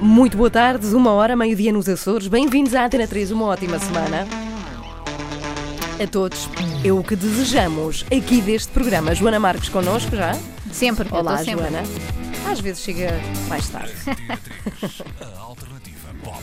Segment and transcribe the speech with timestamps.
[0.00, 2.26] Muito boa tarde, uma hora, meio-dia nos Açores.
[2.26, 4.26] Bem-vindos à Antena 3, uma ótima semana.
[6.02, 6.48] A todos,
[6.82, 9.14] é o que desejamos aqui deste programa.
[9.14, 10.32] Joana Marques connosco já?
[10.72, 11.06] Sempre.
[11.10, 11.64] Olá, sempre.
[11.68, 11.82] Joana.
[12.50, 13.92] Às vezes chega mais tarde.
[15.20, 16.42] A alternativa pop.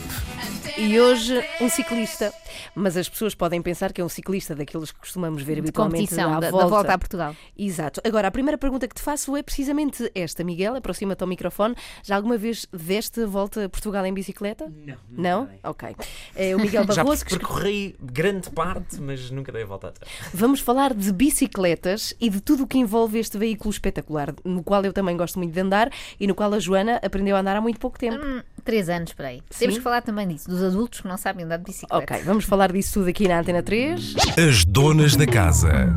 [0.76, 2.32] E hoje, um ciclista.
[2.74, 6.02] Mas as pessoas podem pensar que é um ciclista daqueles que costumamos ver De habitualmente
[6.02, 6.68] competição, à da, da volta.
[6.68, 7.36] volta a Portugal.
[7.56, 8.00] Exato.
[8.04, 10.42] Agora, a primeira pergunta que te faço é precisamente esta.
[10.44, 11.74] Miguel, aproxima-te ao microfone.
[12.02, 14.70] Já alguma vez deste a volta a Portugal em bicicleta?
[14.86, 14.96] Não.
[15.10, 15.46] Não?
[15.46, 15.58] dei.
[15.64, 15.96] Ok.
[16.34, 20.10] É o Miguel Já Barroso que percorri grande parte, mas nunca dei a volta atrás.
[20.32, 24.84] Vamos falar de bicicletas e de tudo o que envolve este veículo espetacular, no qual
[24.84, 27.60] eu também gosto muito de andar e no qual a Joana aprendeu a andar há
[27.60, 28.24] muito pouco tempo.
[28.24, 29.42] Hum, três anos, por aí.
[29.50, 29.60] Sim?
[29.60, 31.96] Temos que falar também disso, dos adultos que não sabem andar de bicicleta.
[32.14, 34.14] Ok, vamos falar disso tudo aqui na Antena 3.
[34.48, 35.94] As donas da casa.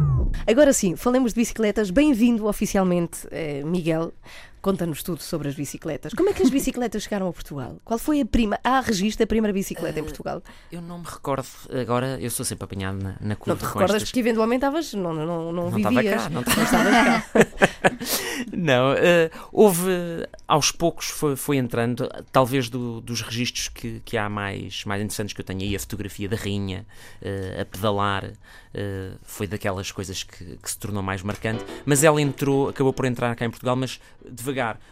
[0.47, 1.89] Agora sim, falemos de bicicletas.
[1.89, 4.13] Bem-vindo oficialmente, eh, Miguel.
[4.61, 6.13] Conta-nos tudo sobre as bicicletas.
[6.13, 7.77] Como é que as bicicletas chegaram a Portugal?
[7.83, 8.59] Qual foi a prima.
[8.63, 10.43] Há registro da primeira bicicleta em Portugal?
[10.71, 11.47] Eu não me recordo,
[11.79, 14.57] agora eu sou sempre apanhado na, na Não curva te com recordas estas- porque eventualmente
[14.63, 14.93] estavas.
[14.93, 16.23] Não, não, não, não Não estava vivias.
[16.23, 17.25] cá, não Não estavas cá.
[18.53, 19.89] Não, eh, houve
[20.47, 25.33] aos poucos foi, foi entrando, talvez do- dos registros que, que há mais, mais interessantes
[25.33, 26.85] que eu tenho aí, a fotografia da rainha,
[27.21, 28.31] eh, a pedalar,
[28.73, 33.05] eh, foi daquelas coisas que, que se tornou mais marcante, mas ela entrou, acabou por
[33.05, 34.50] entrar cá em Portugal, mas devagar,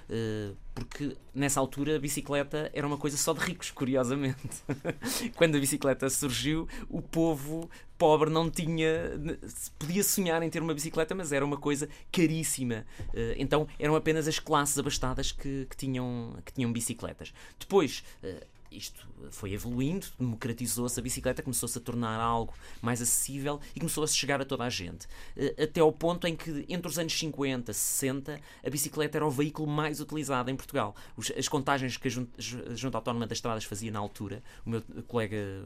[0.09, 4.63] eh, porque nessa altura a bicicleta era uma coisa só de ricos, curiosamente.
[5.35, 8.87] Quando a bicicleta surgiu, o povo pobre não tinha.
[9.77, 12.85] podia sonhar em ter uma bicicleta, mas era uma coisa caríssima.
[13.13, 17.33] Eh, Então eram apenas as classes abastadas que, que tinham, que tinham bicicletas.
[17.59, 18.03] Depois.
[18.71, 24.07] Isto foi evoluindo, democratizou-se a bicicleta, começou-se a tornar algo mais acessível e começou a
[24.07, 25.07] chegar a toda a gente.
[25.35, 29.25] Eh, Até ao ponto em que, entre os anos 50 e 60, a bicicleta era
[29.25, 30.95] o veículo mais utilizado em Portugal.
[31.37, 32.11] As contagens que a
[32.75, 35.63] Junta Autónoma das Estradas fazia na altura, o meu colega eh,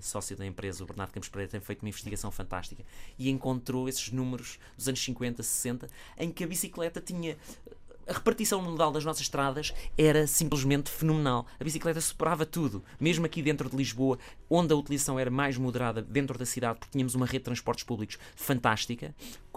[0.00, 2.84] sócio da empresa, o Bernardo Campos Pereira, tem feito uma investigação fantástica
[3.18, 7.36] e encontrou esses números dos anos 50, 60, em que a bicicleta tinha
[8.06, 11.46] a repartição modal das nossas estradas era simplesmente fenomenal.
[11.58, 16.02] A bicicleta superava tudo, mesmo aqui dentro de Lisboa, onde a utilização era mais moderada
[16.02, 19.14] dentro da cidade, porque tínhamos uma rede de transportes públicos fantástica.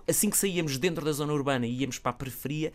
[0.08, 2.72] Assim que saíamos dentro da zona urbana e íamos para a periferia,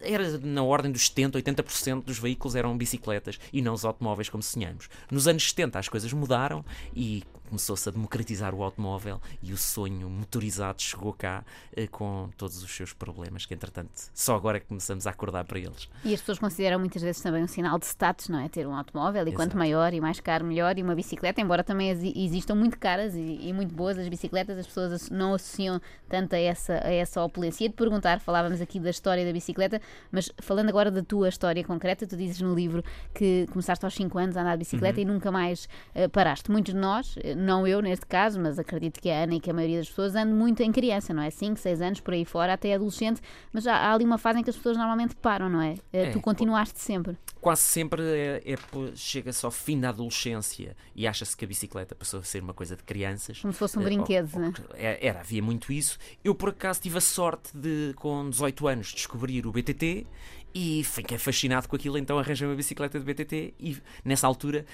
[0.00, 4.42] era na ordem dos 70, 80% dos veículos eram bicicletas e não os automóveis como
[4.42, 4.88] sonhamos.
[5.10, 6.64] Nos anos 70 as coisas mudaram
[6.94, 11.44] e começou-se a democratizar o automóvel e o sonho motorizado chegou cá
[11.76, 15.44] eh, com todos os seus problemas, que entretanto só agora é que começamos a acordar
[15.44, 15.86] para eles.
[16.02, 18.48] E as pessoas consideram muitas vezes também um sinal de status, não é?
[18.48, 19.58] Ter um automóvel e quanto Exato.
[19.58, 20.78] maior e mais caro, melhor.
[20.78, 24.56] E uma bicicleta, embora também exi- existam muito caras e, e muito boas as bicicletas,
[24.58, 27.66] as pessoas não associam tanto a essa, a essa opulência.
[27.66, 29.78] E de perguntar, falávamos aqui da história da bicicleta,
[30.10, 32.82] mas falando agora da tua história concreta, tu dizes no livro
[33.14, 35.02] que começaste aos 5 anos a andar de bicicleta Uhum.
[35.02, 36.50] e nunca mais eh, paraste.
[36.50, 39.50] Muitos de nós, eh, não eu neste caso, mas acredito que a Ana e que
[39.50, 41.30] a maioria das pessoas andam muito em criança, não é?
[41.30, 43.20] 5, 6 anos por aí fora, até adolescente,
[43.52, 45.74] mas já há ali uma fase em que as pessoas normalmente param, não é?
[45.92, 47.16] Eh, É, tu continuaste sempre.
[47.40, 48.56] Quase sempre é, é
[48.94, 52.76] chega-se ao fim da adolescência e acha-se que a bicicleta passou a ser uma coisa
[52.76, 53.40] de crianças.
[53.40, 54.52] Como se fosse um Eh, brinquedo, ou- né?
[54.76, 55.98] Era, havia muito isso.
[56.22, 60.06] Eu, por acaso, tive a sorte de, com 18 anos, descobrir o BTT
[60.54, 64.64] e fiquei fascinado com aquilo, então arranjei uma bicicleta de BTT e, nessa altura,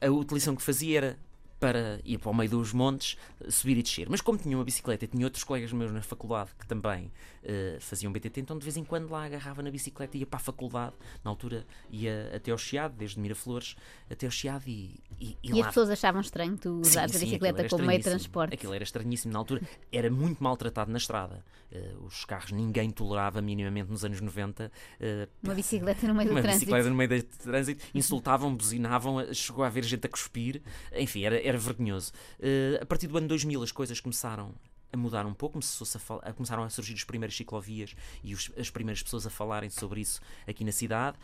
[0.00, 1.18] a utilização que fazia era
[1.58, 3.16] para ir para o meio dos montes,
[3.48, 4.08] subir e descer.
[4.08, 7.10] Mas como tinha uma bicicleta e tinha outros colegas meus na faculdade que também
[7.44, 10.38] eh, faziam BTT, então de vez em quando lá agarrava na bicicleta e ia para
[10.38, 10.94] a faculdade.
[11.22, 13.76] Na altura ia até ao Chiado, desde Miraflores
[14.10, 17.26] até ao Chiado e, e, e E as pessoas achavam estranho tu usares a sim,
[17.26, 18.54] bicicleta como meio de transporte.
[18.54, 19.60] Aquilo era estranhíssimo na altura.
[19.92, 21.44] Era muito maltratado na estrada.
[21.70, 24.70] Eh, os carros ninguém tolerava minimamente nos anos 90.
[25.00, 26.60] eh, Uma bicicleta no meio do uma trânsito.
[26.66, 30.62] bicicleta no meio do trânsito, insultavam, buzinavam, chegou a haver gente a cuspir,
[30.92, 32.12] enfim, era, era vergonhoso.
[32.40, 34.54] Eh, a partir do ano 2000 as coisas começaram
[34.94, 38.50] a mudar um pouco, começou-se a a- começaram a surgir as primeiras ciclovias e os-
[38.56, 41.18] as primeiras pessoas a falarem sobre isso aqui na cidade.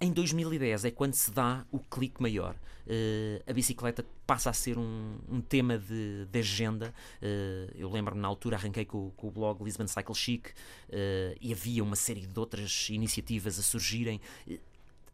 [0.00, 2.54] Em 2010 é quando se dá o clique maior.
[2.86, 6.92] Eh, a bicicleta passa a ser um, um tema de, de agenda.
[7.22, 10.48] Eh, eu lembro-me na altura, arranquei com, com o blog Lisbon Cycle Chic
[10.90, 14.20] eh, e havia uma série de outras iniciativas a surgirem.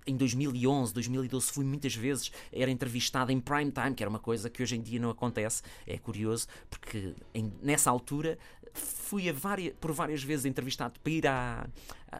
[0.06, 4.48] Em 2011, 2012 fui muitas vezes, era entrevistada em prime time, que era uma coisa
[4.50, 5.62] que hoje em dia não acontece.
[5.86, 8.38] É curioso, porque em- nessa altura
[8.72, 11.66] fui várias, por várias vezes entrevistado para ir à-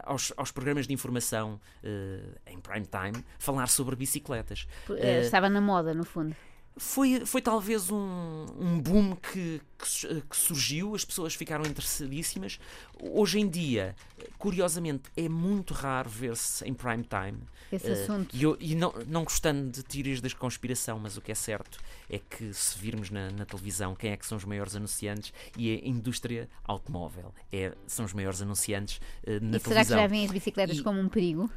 [0.03, 4.67] aos, aos programas de informação eh, em prime time falar sobre bicicletas.
[4.89, 6.35] Eh, Eh, Estava na moda, no fundo.
[6.77, 12.59] Foi, foi talvez um, um boom que, que que surgiu, as pessoas ficaram interessadíssimas.
[12.99, 13.93] Hoje em dia,
[14.39, 17.39] curiosamente, é muito raro ver-se em prime time.
[17.71, 18.35] Esse Eh, assunto.
[18.35, 21.77] E, eu- e não, não gostando de teorias da conspiração, mas o que é certo
[22.09, 25.71] é que se virmos na, na televisão quem é que são os maiores anunciantes e
[25.83, 29.99] a indústria automóvel é, são os maiores anunciantes eh, na E será que televisão.
[29.99, 31.49] já veem as bicicletas E- como um perigo?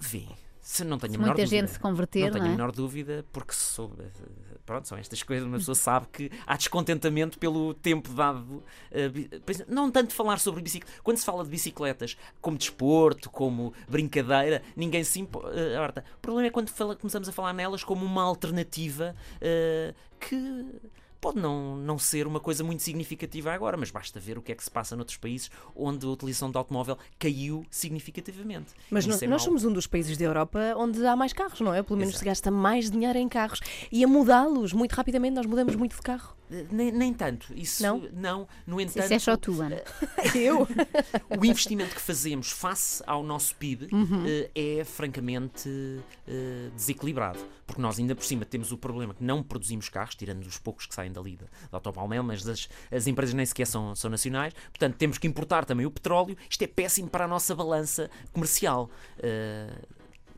[0.00, 0.26] Vê.
[0.64, 1.60] Se não tenho Se a menor muita dúvida.
[1.66, 2.54] gente se converter, não tenho não é?
[2.54, 3.92] a menor dúvida, porque sou,
[4.64, 8.62] pronto, são estas coisas, uma pessoa sabe que há descontentamento pelo tempo dado.
[8.92, 9.10] eh,
[9.66, 11.00] não tanto falar sobre bicicletas.
[11.02, 16.04] Quando se fala de bicicletas como desporto, como brincadeira, ninguém se impo- eh, importa.
[16.16, 20.64] O problema é quando fala- começamos a falar nelas como uma alternativa eh, que.
[21.22, 24.56] Pode não, não ser uma coisa muito significativa agora, mas basta ver o que é
[24.56, 28.72] que se passa noutros países onde a utilização de automóvel caiu significativamente.
[28.90, 29.46] Mas isso é nós mau.
[29.46, 31.80] somos um dos países da Europa onde há mais carros, não é?
[31.80, 32.18] Pelo menos Exato.
[32.18, 33.60] se gasta mais dinheiro em carros.
[33.92, 36.36] E a mudá-los muito rapidamente, nós mudamos muito de carro.
[36.70, 37.52] Nem, nem tanto.
[37.56, 38.08] Isso Não?
[38.12, 38.48] não.
[38.66, 39.82] No entanto, Isso é só tu, Ana.
[40.34, 40.66] Eu?
[41.38, 44.24] o investimento que fazemos face ao nosso PIB Uhum.
[44.26, 44.50] eh,
[44.80, 45.68] é francamente
[46.28, 47.38] eh, desequilibrado.
[47.66, 50.84] Porque nós ainda por cima temos o problema que não produzimos carros, tirando os poucos
[50.86, 54.52] que saem dali da, da Autopalmel, mas as, as empresas nem sequer são, são nacionais.
[54.70, 56.36] Portanto, temos que importar também o petróleo.
[56.50, 58.90] Isto é péssimo para a nossa balança comercial.
[59.18, 59.70] Eh,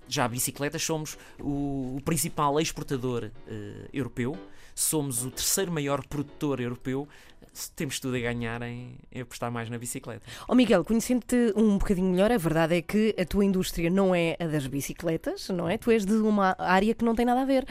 [0.06, 4.37] já bicicletas somos o, o principal exportador eh, europeu,
[4.75, 7.09] somos o terceiro maior produtor europeu.
[7.76, 10.23] Temos tudo a ganhar em, em apostar mais na bicicleta.
[10.49, 14.37] Ó Miguel, conhecendo-te um bocadinho melhor, a verdade é que a tua indústria não é
[14.41, 15.79] a das bicicletas, não é?
[15.79, 17.65] Tu és de uma área que não tem nada a ver.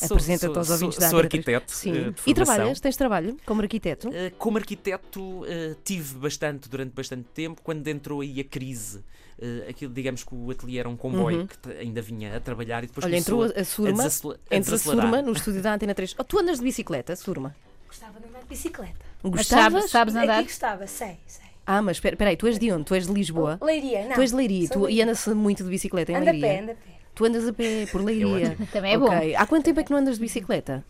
[0.00, 1.92] Apresenta-te aos ouvintes sou- da sou arquiteto, Sim.
[1.96, 2.78] eh, e trabalhas?
[2.80, 4.08] Tens trabalho como arquiteto?
[4.08, 5.44] Uh, Como arquiteto, uh,
[5.84, 7.60] tive bastante durante bastante tempo.
[7.62, 9.04] Quando entrou aí a crise,
[9.38, 12.84] uh, aquilo, digamos que o ateliê era um comboio que te- ainda vinha a trabalhar
[12.84, 13.12] e depois Uhum.
[13.12, 14.02] Olha, começou entrou a, Surma,
[14.50, 14.78] a entra a.
[14.78, 16.14] Surma no estúdio da Antena 3.
[16.18, 17.54] Oh, tu andas de bicicleta, Surma?
[17.86, 18.94] Gostava de andar de bicicleta.
[19.22, 19.72] Mas Gostavas?
[19.72, 20.38] sabes, sabes andar?
[20.38, 21.44] Aqui gostava, sei, sei.
[21.66, 22.84] Ah, mas espera espera aí, tu és de onde?
[22.84, 23.58] Tu és de Lisboa?
[23.62, 24.14] Leiria, não.
[24.14, 26.48] Tu és de Leiria tu, e anda-se muito de bicicleta em Anda a Leiria?
[26.48, 26.90] pé, anda a pé.
[27.14, 28.56] Tu andas a pé por Leiria.
[28.72, 29.06] Também é bom.
[29.06, 29.34] Ok.
[29.34, 30.84] Há quanto tempo é que não andas de bicicleta?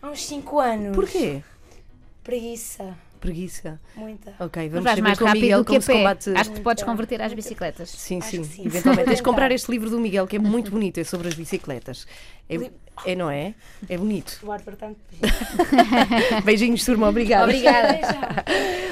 [0.00, 0.94] Há uns 5 anos.
[0.94, 1.42] Porquê?
[2.22, 2.94] Preguiça.
[3.24, 3.80] Preguiça.
[3.96, 4.34] Muita.
[4.38, 5.92] Ok, vamos saber mais com o rápido Miguel do que como a se pé.
[5.94, 6.30] combate.
[6.30, 7.88] Acho que te podes converter às bicicletas.
[7.88, 8.66] Sim, sim, sim.
[8.66, 9.06] eventualmente.
[9.06, 12.06] Tens de comprar este livro do Miguel que é muito bonito, é sobre as bicicletas.
[12.48, 12.70] É,
[13.06, 13.54] é não é?
[13.88, 14.38] É bonito.
[16.44, 17.44] Beijinhos, turma, obrigada.
[17.44, 18.44] Obrigada.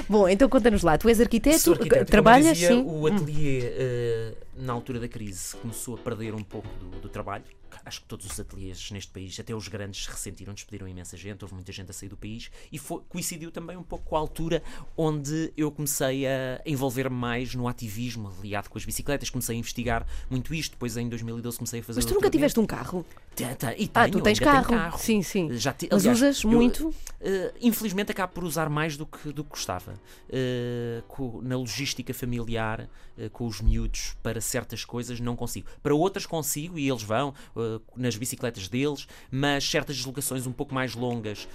[0.09, 0.97] Bom, então conta-nos lá.
[0.97, 2.11] Tu és arquiteto, Sou arquiteto.
[2.11, 2.85] Trabalhas, dizia, sim.
[2.87, 7.45] O ateliê, eh, na altura da crise, começou a perder um pouco do, do trabalho.
[7.85, 11.43] Acho que todos os ateliês neste país, até os grandes, se ressentiram, despediram imensa gente,
[11.43, 14.19] houve muita gente a sair do país e foi- coincidiu também um pouco com a
[14.19, 14.63] altura
[14.97, 20.07] onde eu comecei a envolver-me mais no ativismo ligado com as bicicletas, comecei a investigar
[20.31, 23.05] muito isto, depois em 2012 comecei a fazer Mas tu nunca tiveste um carro?
[23.35, 24.99] Te- te- e Ah, tenho, tu tens tenho carro.
[24.99, 25.49] Sim, sim.
[25.57, 26.95] Já Mas aliás, usas eu, muito?
[27.21, 29.95] eh, infelizmente acabo por usar mais do que, do que gostava.
[30.29, 35.67] Eh, co- na logística familiar, eh, com os miúdos, para certas coisas não consigo.
[35.83, 37.61] Para outras consigo e eles vão eh,
[37.97, 41.49] nas bicicletas deles, mas certas deslocações um pouco mais longas.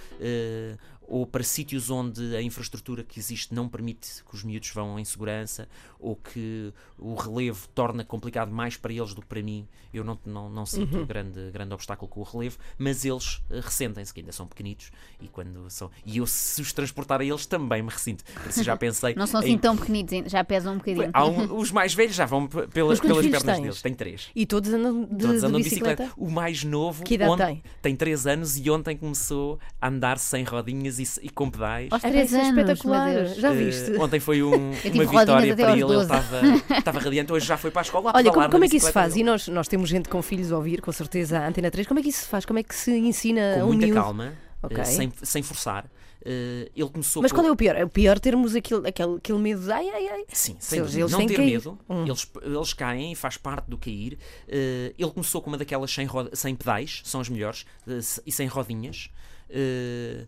[1.10, 5.04] Ou para sítios onde a infraestrutura que existe não permite que os miúdos vão em
[5.06, 5.66] segurança,
[5.98, 9.66] ou que o relevo torna complicado mais para eles do que para mim.
[9.92, 11.06] Eu não, não, não sinto Uhum.
[11.06, 15.26] grande, grande obstáculo com o relevo, mas eles eh, ressentem-se, que ainda são pequenitos, e
[15.28, 15.90] quando são.
[16.04, 18.22] E eu, se os transportar a eles, também me ressinto.
[18.24, 19.14] Por isso já pensei.
[19.14, 21.10] Não são em- assim tão pequenitos, já pesam um bocadinho.
[21.16, 23.60] Um- os mais velhos já vão pelas, pelas pernas tens?
[23.62, 23.80] deles.
[23.82, 24.28] Tem três.
[24.36, 26.02] E todos andam de, Todos andam de bicicleta?
[26.04, 26.14] bicicleta.
[26.20, 27.62] O mais novo Que idade tem?
[27.80, 31.88] tem 3 anos e ontem começou a andar sem rodinhas e, e com pedais.
[31.92, 33.24] Aos Era três é anos, espetacular.
[33.26, 33.92] Já viste?
[33.98, 36.02] ontem foi um- uma vitória para ele, ele 12.
[36.02, 36.40] estava,
[36.78, 37.32] estava radiante.
[37.32, 38.10] Hoje já foi para a escola.
[38.10, 39.16] a Olha, como, como é que isso se faz?
[39.16, 41.86] E nós, nós temos gente com filhos a ouvir, com certeza, a Antena 3.
[41.86, 42.44] Como é que isso se faz?
[42.44, 44.00] Como é que se ensina Com um muita miúdo?
[44.00, 44.32] calma,
[44.70, 45.86] eh, sem, sem forçar.
[46.24, 47.76] Eh, ele começou Mas qual é o pior?
[47.76, 50.24] É o pior termos aquele, aquele, aquele medo de ai, ai, ai.
[50.32, 51.46] Sim, sem Eles- eles não ter cair.
[51.52, 52.04] medo, Hum.
[52.04, 54.18] eles, eles caem e faz parte do cair.
[54.48, 57.64] Eh, ele começou com uma daquelas sem, roda, sem pedais, são as melhores,
[58.02, 59.10] se- e sem rodinhas,
[59.48, 60.26] eh,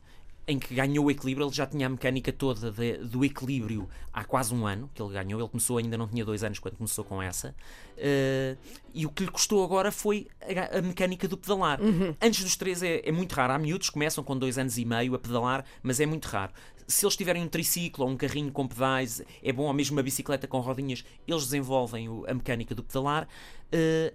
[0.51, 1.47] em que ganhou o equilíbrio.
[1.47, 5.13] Ele já tinha a mecânica toda de- do equilíbrio há quase um ano que ele
[5.13, 5.41] ganhou.
[5.41, 7.55] Ele começou, ainda não tinha dois anos quando começou com essa.
[7.97, 8.57] Eh,
[8.93, 10.27] e o que lhe custou agora foi
[10.73, 11.79] a, a mecânica do pedalar.
[12.21, 13.53] Antes dos três é, é muito raro.
[13.53, 16.53] Há miúdos que começam com dois anos e meio a pedalar, mas é muito raro.
[16.89, 20.03] Se eles tiverem um triciclo ou um carrinho com pedais, é bom, ou mesmo uma
[20.03, 23.29] bicicleta com rodinhas, eles desenvolvem o- a mecânica do pedalar.
[23.71, 24.13] Eh,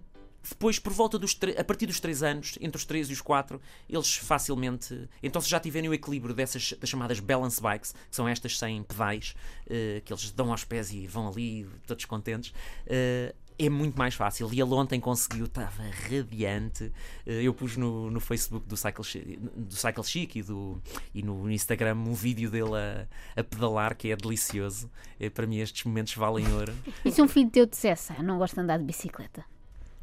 [0.49, 3.59] depois, por volta dos a partir dos 3 anos, entre os 3 e os 4,
[3.89, 5.09] eles facilmente.
[5.23, 8.83] Então, se já tiverem o equilíbrio dessas das chamadas balance bikes, que são estas sem
[8.83, 9.35] pedais,
[9.69, 12.53] eh, que eles dão aos pés e vão ali, todos contentes,
[12.85, 14.49] eh, é muito mais fácil.
[14.53, 16.91] E ele ontem conseguiu, estava radiante.
[17.25, 20.81] Eh, Eu pus no, no Facebook do Cycle, do Cycle Chic e, do,
[21.13, 23.07] e no Instagram um vídeo dele a,
[23.39, 24.91] a pedalar, que é delicioso.
[25.19, 26.73] Eh, Para mim, estes momentos valem ouro.
[27.03, 29.45] E se um filho teu dissesse, ah, não gosto de andar de bicicleta?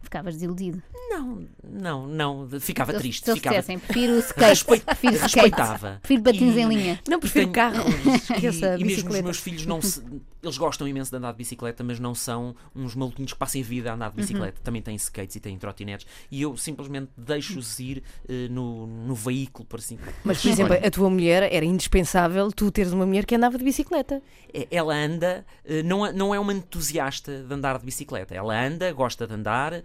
[0.03, 0.83] Ficavas desiludido.
[1.11, 2.49] Não, não, não.
[2.61, 3.25] Ficava Se- triste.
[3.25, 3.57] Se ficava...
[3.57, 5.99] dissessem, prefiro o skate, Respeito- prefiro skate, respeitava.
[6.03, 7.01] prefiro patins E- em linha.
[7.09, 7.85] Não prefiro tenho- carros,
[8.43, 10.03] E, e mesmo os meus filhos não se,
[10.43, 13.65] eles gostam imenso de andar de bicicleta, mas não são uns maluquinhos que passem a
[13.65, 14.61] vida a andar de bicicleta.
[14.63, 16.07] Também têm skates e têm trotinetes.
[16.31, 19.99] E eu simplesmente deixo-os ir eh, no, no veículo, por assim.
[20.25, 23.65] Mas, por exemplo, a tua mulher era indispensável tu teres uma mulher que andava de
[23.65, 24.21] bicicleta.
[24.53, 28.35] É- Ela anda, eh, não, é- não é uma entusiasta de andar de bicicleta.
[28.35, 29.83] Ela anda, gosta de andar,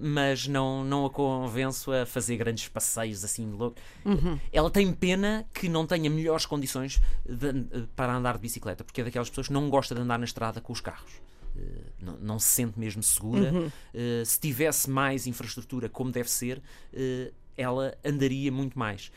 [0.00, 3.82] mas não, não a convenço a fazer grandes passeios assim loucos.
[4.52, 9.00] Ela tem pena que não tenha melhores condições de- eh, para andar de bicicleta, porque
[9.00, 11.10] é daquelas pessoas que não gosta de andar na estrada com os carros.
[11.56, 11.60] Eh,
[12.00, 13.52] Não, não se sente mesmo segura.
[13.94, 16.60] Eh, se tivesse mais infraestrutura como deve ser,
[16.92, 19.10] eh, ela andaria muito mais.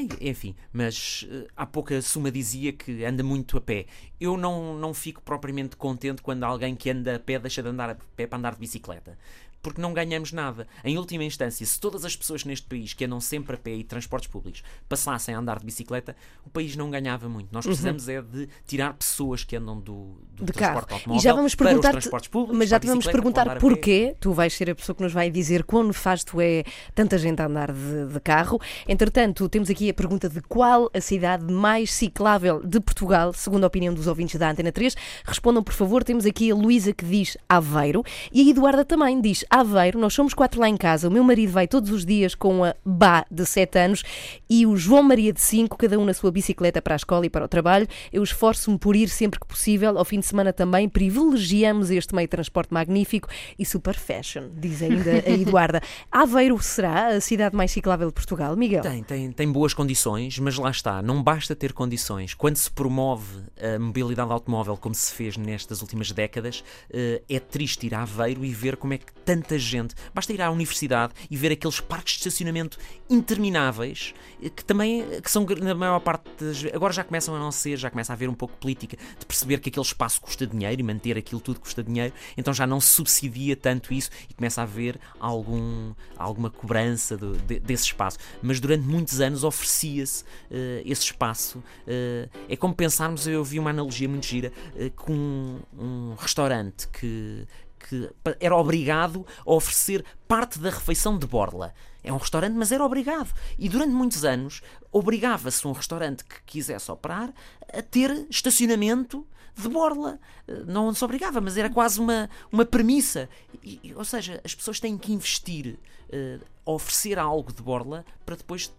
[0.00, 3.86] En- enfim, mas eh, há pouco a Suma dizia que anda muito a pé.
[4.20, 7.90] Eu não, não fico propriamente contente quando alguém que anda a pé deixa de andar
[7.90, 9.18] a pé para andar de bicicleta.
[9.62, 10.66] Porque não ganhamos nada.
[10.84, 13.84] Em última instância, se todas as pessoas neste país que andam sempre a pé e
[13.84, 17.48] transportes públicos passassem a andar de bicicleta, o país não ganhava muito.
[17.52, 20.98] Nós precisamos é de tirar pessoas que andam do, do de transporte carro.
[20.98, 24.14] automóvel E já vamos para os perguntar transportes públicos, mas já te vamos perguntar porquê.
[24.20, 27.46] Tu vais ser a pessoa que nos vai dizer quão nefasto é tanta gente a
[27.46, 28.60] andar de, de carro.
[28.86, 33.66] Entretanto, temos aqui a pergunta de qual a cidade mais ciclável de Portugal, segundo a
[33.66, 34.94] opinião dos ouvintes da Antena 3.
[35.24, 36.04] Respondam, por favor.
[36.04, 39.98] Temos aqui a Luísa que diz Aveiro e a Eduarda também diz Aveiro.
[39.98, 41.08] Nós somos quatro lá em casa.
[41.08, 44.02] O meu marido vai todos os dias com a Bá de 7 anos
[44.48, 47.30] e o João Maria de 5, cada um na sua bicicleta para a escola e
[47.30, 47.86] para o trabalho.
[48.12, 49.98] Eu esforço-me por ir sempre que possível.
[49.98, 53.28] Ao fim de semana também privilegiamos este meio de transporte magnífico
[53.58, 55.80] e super fashion, diz ainda a Eduarda.
[56.10, 58.82] Aveiro será a cidade mais ciclável de Portugal, Miguel?
[58.82, 62.34] Tem, tem, tem boas condições, mas lá está, não basta ter condições.
[62.34, 67.86] Quando se promove a mobilidade automóvel, como se fez nestas últimas décadas, eh, é triste
[67.86, 69.94] ir a Aveiro e ver como é que tanta gente.
[70.14, 72.78] Basta ir à universidade e ver aqueles parques de estacionamento
[73.08, 76.64] intermináveis, eh, que também eh, que são, na maior parte das.
[76.74, 79.26] Agora já começam a não ser, já começa a haver um pouco de política de
[79.26, 82.80] perceber que aquele espaço custa dinheiro e manter aquilo tudo custa dinheiro, então já não
[82.80, 88.18] se subsidia tanto isso e começa a haver algum, alguma cobrança do- de- desse espaço.
[88.42, 91.62] Mas durante muitos anos oferecia-se eh, esse espaço.
[91.86, 96.88] eh, é como pensarmos, eu vi uma analogia muito gira eh, com um, um restaurante
[96.88, 97.46] que,
[97.88, 101.72] que era obrigado a oferecer parte da refeição de borla.
[102.02, 103.32] É um restaurante, mas era obrigado.
[103.58, 107.32] E durante muitos anos obrigava-se um restaurante que quisesse operar
[107.72, 109.26] a ter estacionamento
[109.62, 110.18] de borla.
[110.66, 113.28] Não se obrigava, mas era quase uma, uma premissa.
[113.62, 115.78] E- ou seja, as pessoas têm que investir,
[116.10, 118.72] eh, oferecer algo de borla para depois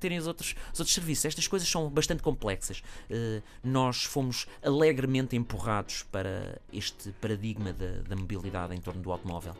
[0.00, 1.24] terem os outros, os outros serviços.
[1.26, 2.82] Estas coisas são bastante complexas.
[3.10, 9.56] Eh, nós fomos alegremente empurrados para este paradigma da, da mobilidade em torno do automóvel.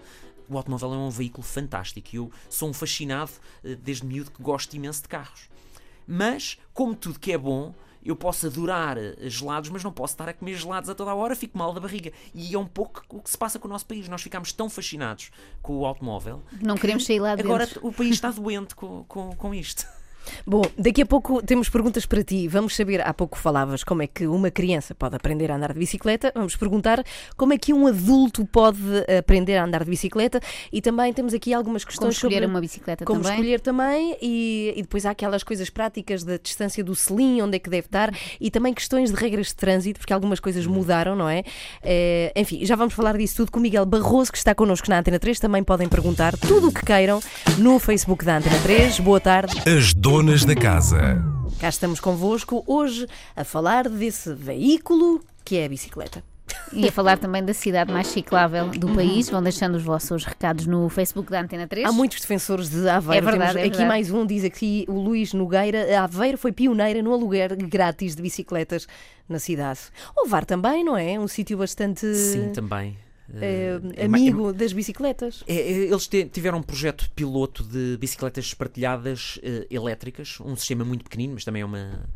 [0.49, 3.33] O automóvel é um veículo fantástico e eu sou um fascinado
[3.65, 5.49] eh, desde miúdo que gosto imenso de carros.
[6.07, 7.75] Mas, como tudo que é bom,
[8.09, 11.15] eu posso adorar eh, gelados, mas não posso estar a comer gelados a toda a
[11.15, 12.13] hora, fico mal da barriga.
[12.35, 14.09] E é um pouco o que se passa com o nosso país.
[14.09, 15.31] Nós ficamos tão fascinados
[15.63, 16.43] com o automóvel.
[16.61, 17.87] Não que queremos sair lá de Agora dentro.
[17.87, 19.87] o país está doente com, com, com isto.
[20.47, 22.49] Bom, daqui a pouco temos perguntas para ti.
[22.49, 25.79] Vamos saber, há pouco falavas como é que uma criança pode aprender a andar de
[25.79, 26.33] bicicleta.
[26.35, 27.05] Vamos perguntar
[27.37, 28.79] como é que um adulto pode
[29.19, 30.41] aprender a andar de bicicleta
[30.73, 33.37] e também temos aqui algumas Como questões escolher sobre uma bicicleta como também.
[33.37, 37.59] escolher também e, e depois há aquelas coisas práticas da distância do selim, onde é
[37.59, 41.29] que deve estar e também questões de regras de trânsito, porque algumas coisas mudaram, não
[41.29, 41.43] é?
[41.83, 44.99] Eh, enfim, já vamos falar disso tudo com o Miguel Barroso, que está connosco na
[44.99, 45.39] Antena 3.
[45.41, 47.21] Também podem perguntar tudo o que queiram
[47.59, 49.01] no Facebook da Antena 3.
[49.01, 49.55] Boa tarde.
[49.69, 51.23] As donas da casa.
[51.61, 53.07] Cá estamos convosco hoje
[53.37, 56.25] a falar desse veículo que é a bicicleta.
[56.73, 59.29] E a falar também da cidade mais ciclável do país.
[59.29, 61.87] Vão deixando os vossos recados no Facebook da Antena 3.
[61.87, 63.27] Há muitos defensores de Aveiro.
[63.27, 63.89] É verdade, Temos é aqui verdade.
[63.89, 66.01] mais um, diz aqui o Luís Nogueira.
[66.01, 68.89] A Aveiro foi pioneira no aluguer grátis de bicicletas
[69.29, 69.81] na cidade.
[70.17, 71.21] O VAR também, não é?
[71.21, 72.97] Um sítio bastante Sim, também.
[73.35, 75.43] Eh, Eh, é amigo das bicicletas.
[75.47, 81.05] É, eles te- tiveram um projeto piloto de bicicletas partilhadas eh, elétricas, um sistema muito
[81.05, 82.09] pequenino, mas também é uma,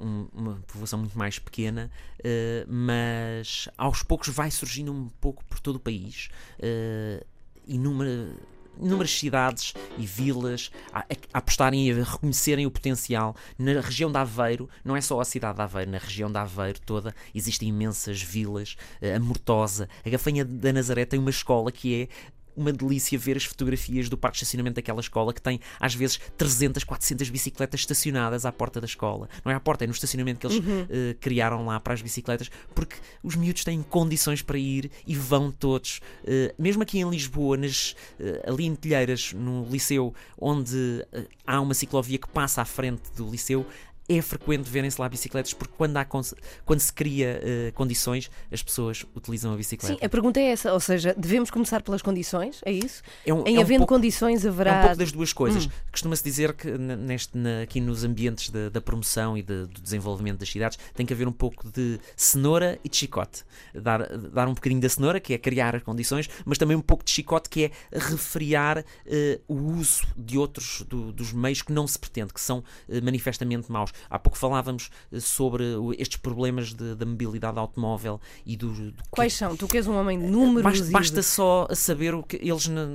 [0.00, 1.90] um- uma povoação muito mais pequena,
[2.24, 6.28] eh, mas aos poucos vai surgindo um pouco por todo o país.
[6.58, 7.22] eh,
[7.66, 8.34] inúmera-
[8.82, 13.34] inúmeras cidades e vilas a, a- apostarem e a reconhecerem o potencial.
[13.58, 16.80] Na região de Aveiro, não é só a cidade de Aveiro, na região de Aveiro
[16.80, 18.76] toda existem imensas vilas.
[19.00, 22.08] eh, A Mortosa, a Gafanha da Nazaré tem uma escola que é
[22.56, 26.20] uma delícia ver as fotografias do parque de estacionamento daquela escola que tem às vezes
[26.36, 29.28] 300, 400 bicicletas estacionadas à porta da escola.
[29.44, 32.50] Não é à porta, é no estacionamento que eles eh, criaram lá para as bicicletas,
[32.74, 36.00] porque os miúdos têm condições para ir e vão todos.
[36.24, 41.04] Eh, mesmo aqui em Lisboa, nas, eh, ali em Telheiras, no liceu, onde
[41.46, 43.66] há uma ciclovia que passa à frente do liceu.
[44.12, 49.06] É frequente verem-se lá bicicletas porque quando, há, quando se cria eh, condições, as pessoas
[49.14, 49.94] utilizam a bicicleta.
[49.98, 53.02] Sim, a pergunta é essa, ou seja, devemos começar pelas condições, é isso?
[53.24, 54.80] É um- Em é um havendo pouco- condições É um haverá.
[54.82, 55.68] pouco das duas coisas.
[55.92, 60.38] Costuma-se dizer que neste, na- aqui nos ambientes da, da promoção e de- do desenvolvimento
[60.40, 63.44] das cidades tem que haver um pouco de cenoura e de chicote.
[63.74, 67.04] Dar, dar um bocadinho da cenoura, que é criar as condições, mas também um pouco
[67.04, 71.86] de chicote, que é refriar eh, o uso de outros do- dos meios que não
[71.86, 73.92] se pretende, que são eh, manifestamente maus.
[74.08, 75.64] Há pouco falávamos eh, sobre
[75.98, 79.56] estes problemas de- da mobilidade automóvel e do, do que- Quais são?
[79.56, 82.66] Tu que és um homem de números Basta, e basta só saber o que eles
[82.68, 82.86] na,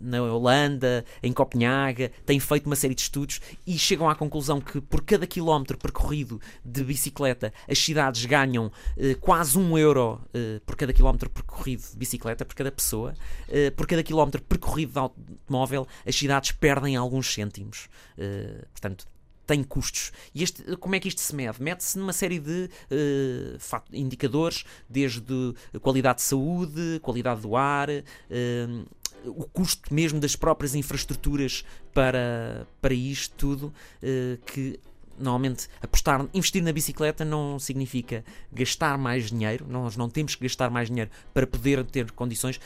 [0.00, 4.80] na Holanda, em Copenhaga, têm feito uma série de estudos e chegam à conclusão que
[4.80, 10.76] por cada quilómetro percorrido de bicicleta as cidades ganham eh, quase um euro eh, por
[10.76, 13.14] cada quilómetro percorrido de bicicleta, por cada pessoa.
[13.48, 17.88] Eh, por cada quilómetro percorrido de automóvel as cidades perdem alguns cêntimos.
[18.18, 19.06] Eh, portanto,
[19.46, 20.12] tem custos.
[20.34, 21.62] E este, como é que isto se mede?
[21.62, 22.68] Mede-se numa série de
[23.58, 28.04] fato- indicadores, desde qualidade de saúde, qualidade do ar, eh,
[29.24, 33.72] o custo mesmo das próprias infraestruturas para, para isto tudo,
[34.02, 34.78] eh, que
[35.18, 38.22] normalmente apostar, investir na bicicleta não significa
[38.52, 42.60] gastar mais dinheiro, nós não temos que gastar mais dinheiro para poder ter condições,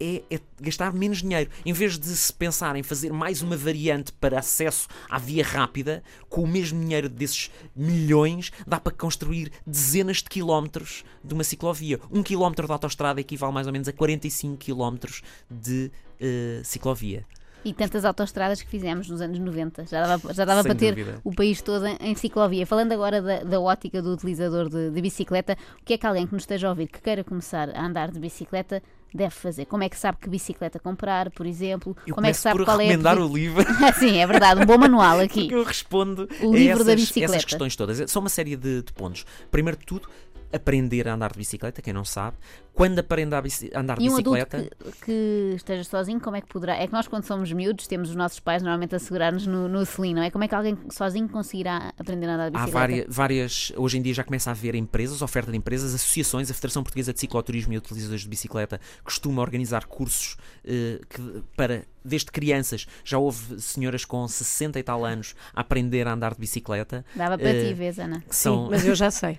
[0.00, 1.50] é, é gastar menos dinheiro.
[1.64, 6.02] Em vez de se pensar em fazer mais uma variante para acesso à via rápida,
[6.28, 12.00] com o mesmo dinheiro desses milhões, dá para construir dezenas de quilómetros de uma ciclovia.
[12.10, 17.24] Um quilómetro de autoestrada equivale mais ou menos a 45 quilómetros de eh, ciclovia.
[17.64, 19.86] E tantas autoestradas que fizemos nos anos 90.
[19.86, 21.20] Já dava, já dava Sem para ter dúvida.
[21.24, 22.66] o país todo em, em ciclovia.
[22.66, 26.26] Falando agora da, da ótica do utilizador de, de bicicleta, o que é que alguém
[26.26, 28.82] que nos esteja a ouvir que queira começar a andar de bicicleta
[29.14, 29.64] deve fazer?
[29.66, 31.96] Como é que sabe que bicicleta comprar, por exemplo?
[32.06, 33.64] Eu Como é que sabe por qual é a recomendar o livro.
[33.98, 35.46] Sim, é verdade, um bom manual aqui.
[35.48, 37.32] que eu respondo O a livro da essas, bicicleta.
[37.36, 38.10] essas questões todas.
[38.10, 39.24] São uma série de, de pontos.
[39.50, 40.08] Primeiro de tudo,
[40.52, 42.36] aprender a andar de bicicleta, quem não sabe.
[42.74, 43.38] Quando aprende a
[43.78, 46.74] andar de E um bicicleta, que, que esteja sozinho, como é que poderá?
[46.76, 49.86] É que nós, quando somos miúdos, temos os nossos pais normalmente a segurar-nos no, no
[49.86, 50.30] selim, não é?
[50.30, 52.78] Como é que alguém sozinho conseguirá aprender a andar de há bicicleta?
[52.78, 53.72] várias, várias.
[53.76, 56.50] Hoje em dia já começa a haver empresas, oferta de empresas, associações.
[56.50, 61.84] A Federação Portuguesa de Cicloturismo e Utilizadores de Bicicleta costuma organizar cursos eh, que- para.
[62.06, 66.40] Desde crianças, já houve senhoras com 60 e tal anos a aprender a andar de
[66.40, 67.02] bicicleta.
[67.16, 68.16] Dava para Eh, ti, vês, Ana?
[68.18, 69.38] Sim, são, mas eu já sei.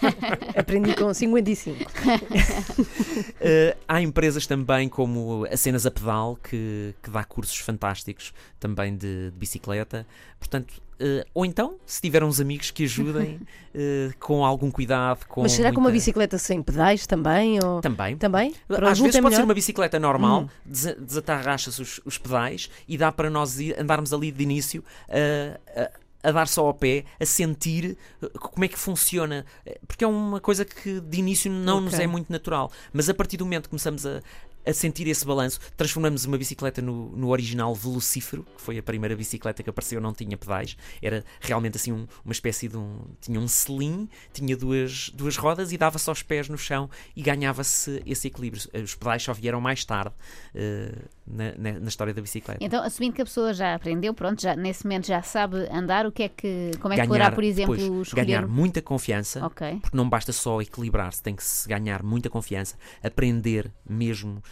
[0.56, 1.76] Aprendi com 55.
[3.40, 8.96] Eh, há empresas também como a Cenas a Pedal que, que dá cursos fantásticos também
[8.96, 10.06] de, de bicicleta.
[10.38, 13.40] Portanto, eh, ou então, se tiver uns amigos que ajudem
[13.74, 17.58] eh, com algum cuidado, com Mas será que uma muita- bicicleta sem pedais também?
[17.64, 17.80] Ou...
[17.80, 18.16] Também.
[18.16, 18.54] Também?
[18.66, 19.48] Para Às vezes é pode ser melhor?
[19.48, 20.48] uma bicicleta normal, Hum.
[20.64, 25.90] desa- desatarracha-se os, os pedais e dá para nós ir- andarmos ali de início a,
[26.28, 29.44] a- dar só ao pé, a sentir eh, como é que funciona.
[29.64, 32.04] Eh, Porque é uma coisa que de início não nos Ok.
[32.04, 32.70] é muito natural.
[32.92, 34.20] Mas a partir do momento que começamos a,
[34.66, 39.14] a sentir esse balanço, transformamos uma bicicleta no, no original velocífero, que foi a primeira
[39.14, 42.98] bicicleta que apareceu, não tinha pedais, era realmente assim um- uma espécie de um.
[43.20, 47.22] tinha um selim, tinha duas, duas rodas e dava só os pés no chão e
[47.22, 48.62] ganhava-se esse equilíbrio.
[48.82, 50.14] Os pedais só vieram mais tarde
[50.54, 50.92] eh,
[51.26, 52.62] na, na- na história da bicicleta.
[52.64, 56.12] Então, assumindo que a pessoa já aprendeu, pronto, já, nesse momento já sabe andar, o
[56.12, 58.24] que é que, como é que poderá, por exemplo, depois, escolher...
[58.26, 59.78] ganhar muita confiança, Ok.
[59.80, 64.42] porque não basta só equilibrar-se, tem que se ganhar muita confiança, aprender mesmo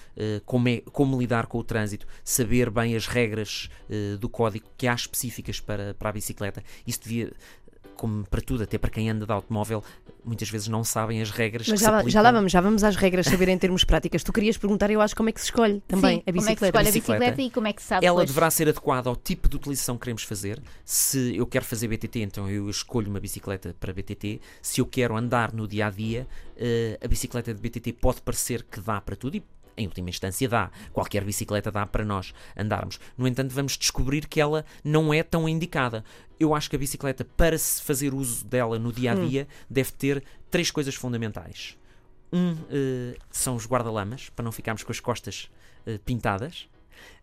[0.45, 4.87] como, é, como lidar com o trânsito, saber bem as regras eh, do código que
[4.87, 6.62] há específicas para, para a bicicleta.
[6.87, 7.33] Isso devia,
[7.97, 9.83] como para tudo, até para quem anda de automóvel,
[10.25, 12.12] muitas vezes não sabem as regras Mas que já, se lá- aplicam.
[12.12, 14.23] já lá vamos, já vamos às regras saber em termos práticas.
[14.25, 16.40] Tu querias perguntar, eu acho, como é que se escolhe também Sim, a como é
[16.40, 16.67] que se bicicleta.
[16.67, 17.21] escolhe a Bicicleta.
[17.21, 18.29] bicicleta e como é que se sabe Ela depois...
[18.31, 20.61] deverá ser adequada ao tipo de utilização que queremos fazer.
[20.85, 24.40] Se eu quero fazer BTT, então eu escolho uma bicicleta para BTT.
[24.62, 28.64] Se eu quero andar no dia a dia, eh, a bicicleta de BTT pode parecer
[28.64, 29.43] que dá para tudo e
[29.77, 30.71] em última instância dá.
[30.93, 32.99] Qualquer bicicleta dá para nós andarmos.
[33.17, 36.05] No entanto, vamos descobrir que ela não é tão indicada.
[36.39, 39.93] Eu acho que a bicicleta, para se fazer uso dela no dia a dia, deve
[39.93, 41.77] ter três coisas fundamentais.
[42.33, 45.49] Um eh, são os guarda-lamas, para não ficarmos com as costas
[45.87, 46.69] eh, pintadas.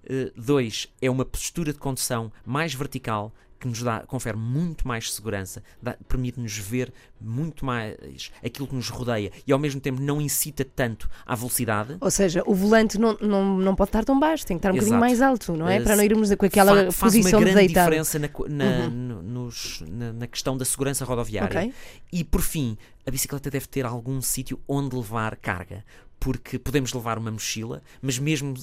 [0.03, 5.13] Uh, dois, é uma postura de condução mais vertical que nos dá, confere muito mais
[5.13, 5.61] segurança,
[6.07, 11.09] permite-nos ver muito mais aquilo que nos rodeia e ao mesmo tempo não incita tanto
[11.25, 11.95] à velocidade.
[12.01, 14.73] Ou seja, o volante não, não, não pode estar tão baixo, tem que estar um
[14.75, 15.77] bocadinho mais alto, não é?
[15.77, 17.85] Eh, Para não irmos com aquela Fa- faz posição uma de grande deitado.
[17.91, 21.59] diferença na, na, no- nos- na- na questão da segurança rodoviária.
[21.59, 21.73] Ok.
[22.11, 25.83] E por fim, a bicicleta deve ter algum sítio onde levar carga.
[26.23, 28.53] Porque podemos levar uma mochila, mas mesmo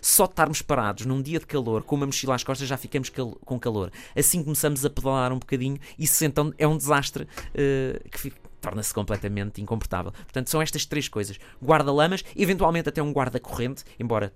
[0.00, 3.36] só estarmos parados num dia de calor com uma mochila às costas já ficamos cal-
[3.44, 3.92] com calor.
[4.16, 9.60] Assim começamos a pedalar um bocadinho, isso então é um desastre eh, que torna-se completamente
[9.60, 10.10] incomportável.
[10.12, 14.32] Portanto, são estas três coisas: guarda-lamas, eventualmente até um guarda-corrente, embora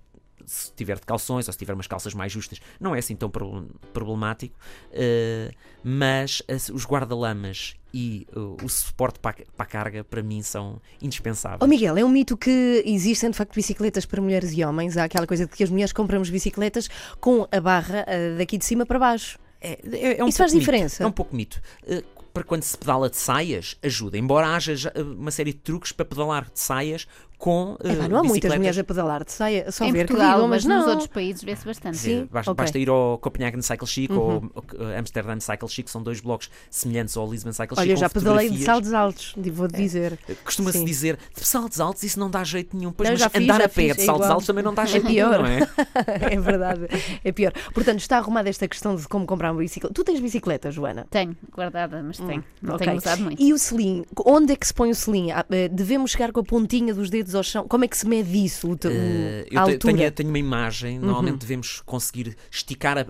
[0.49, 3.29] se tiver de calções ou se tiver umas calças mais justas, não é assim tão
[3.29, 4.55] problem- problemático.
[4.91, 5.51] eh,
[5.83, 11.59] mas as- os guarda-lamas e uh, o suporte para a, carga, para mim, são indispensáveis.
[11.61, 14.95] Ó Miguel, é um mito que existem de facto bicicletas para mulheres e homens.
[14.97, 16.87] Há aquela coisa de que as mulheres compramos bicicletas
[17.19, 19.39] com a barra eh, daqui de cima para baixo.
[19.61, 20.71] É, é- é um Isso faz pouco mito.
[20.71, 21.03] diferença?
[21.03, 21.61] É um pouco mito.
[21.87, 24.17] Eh, para quando se pedala de saias, ajuda.
[24.17, 27.07] Embora haja uma série de truques para pedalar de saias
[27.39, 30.13] com eh, Epá, não há muitas mulheres a pedalar de saia, só em ver que
[30.13, 30.89] Portugal, mas mas nos não.
[30.91, 31.97] outros países vê-se bastante.
[31.97, 32.21] Sim.
[32.23, 32.63] Eh, Basta, ok.
[32.63, 37.15] basta ir ao Copenhagen Cycle Chic ou ao Amsterdam Cycle Chic, são dois blocos semelhantes
[37.15, 37.79] ao Lisbon Cycle Chic.
[37.79, 40.19] Olha, já pedalei de saltos altos, vou dizer.
[40.43, 40.85] Costuma-se Sim.
[40.85, 42.91] dizer de saltos altos isso não dá jeito nenhum.
[42.91, 44.31] Pois, Não, mas já fiz, andar já a pé fiz, de é saltos igual.
[44.33, 45.41] altos também não dá É jeito pior.
[45.41, 45.67] nenhum, não é?
[46.33, 46.81] é verdade,
[47.23, 47.53] é pior.
[47.73, 49.93] Portanto, está arrumada esta questão de como comprar uma bicicleta.
[49.93, 51.07] Tu tens bicicleta, Joana?
[51.09, 52.43] Tenho, guardada, mas tenho.
[52.61, 52.85] Não Hum, Ok.
[52.85, 53.41] tenho usado muito.
[53.41, 54.03] E o selim?
[54.25, 55.31] Onde é que se põe o selim?
[55.31, 57.67] Ah, eh, Devemos chegar com a pontinha dos dedos ao chão?
[57.67, 58.67] Como é que se mede isso?
[58.67, 59.91] O, o- Eh, eu altura?
[59.93, 59.97] Uhum.
[59.99, 63.01] tenho, tenho uma imagem, normalmente devemos conseguir esticar a,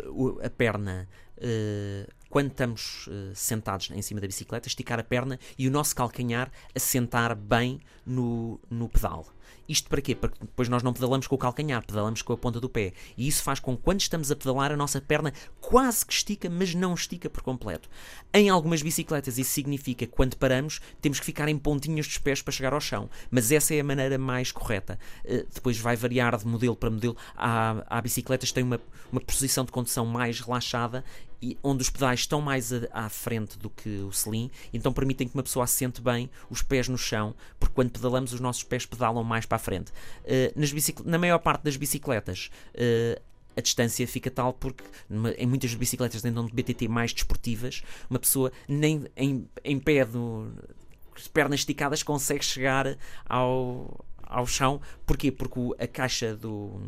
[0.45, 1.07] a perna.
[1.41, 5.95] eh, quando estamos eh, sentados em cima da bicicleta, esticar a perna e o nosso
[5.95, 9.25] calcanhar assentar bem no, no pedal.
[9.67, 10.15] Isto para quê?
[10.15, 12.91] Para que depois nós não pedalamos com o calcanhar, pedalamos com a ponta do pé.
[13.15, 16.49] E isso faz com que quando estamos a pedalar a nossa perna quase que estica,
[16.49, 17.87] mas não estica por completo.
[18.33, 22.41] Em algumas bicicletas isso significa que quando paramos temos que ficar em pontinhas dos pés
[22.41, 23.09] para chegar ao chão.
[23.29, 24.97] Mas essa é a maneira mais correta.
[25.23, 27.15] Eh, depois vai variar de modelo para modelo.
[27.35, 31.03] Há, há bicicletas que têm uma, uma posição de condução mais relaxada
[31.41, 35.27] e onde os pedais estão mais a- à frente do que o selim, então permitem
[35.27, 38.85] que uma pessoa assente bem os pés no chão, porque quando pedalamos os nossos pés
[38.85, 39.91] pedalam mais para a frente.
[40.25, 40.71] Eh, nas
[41.05, 43.21] na maior parte das bicicletas, eh,
[43.55, 44.83] a distância fica tal porque
[45.37, 50.51] em muitas bicicletas então de BTT mais desportivas, uma pessoa nem em, em pé do,
[51.33, 54.79] pernas esticadas consegue chegar ao, ao chão.
[55.05, 55.31] Porquê?
[55.31, 56.79] Porque o- a caixa do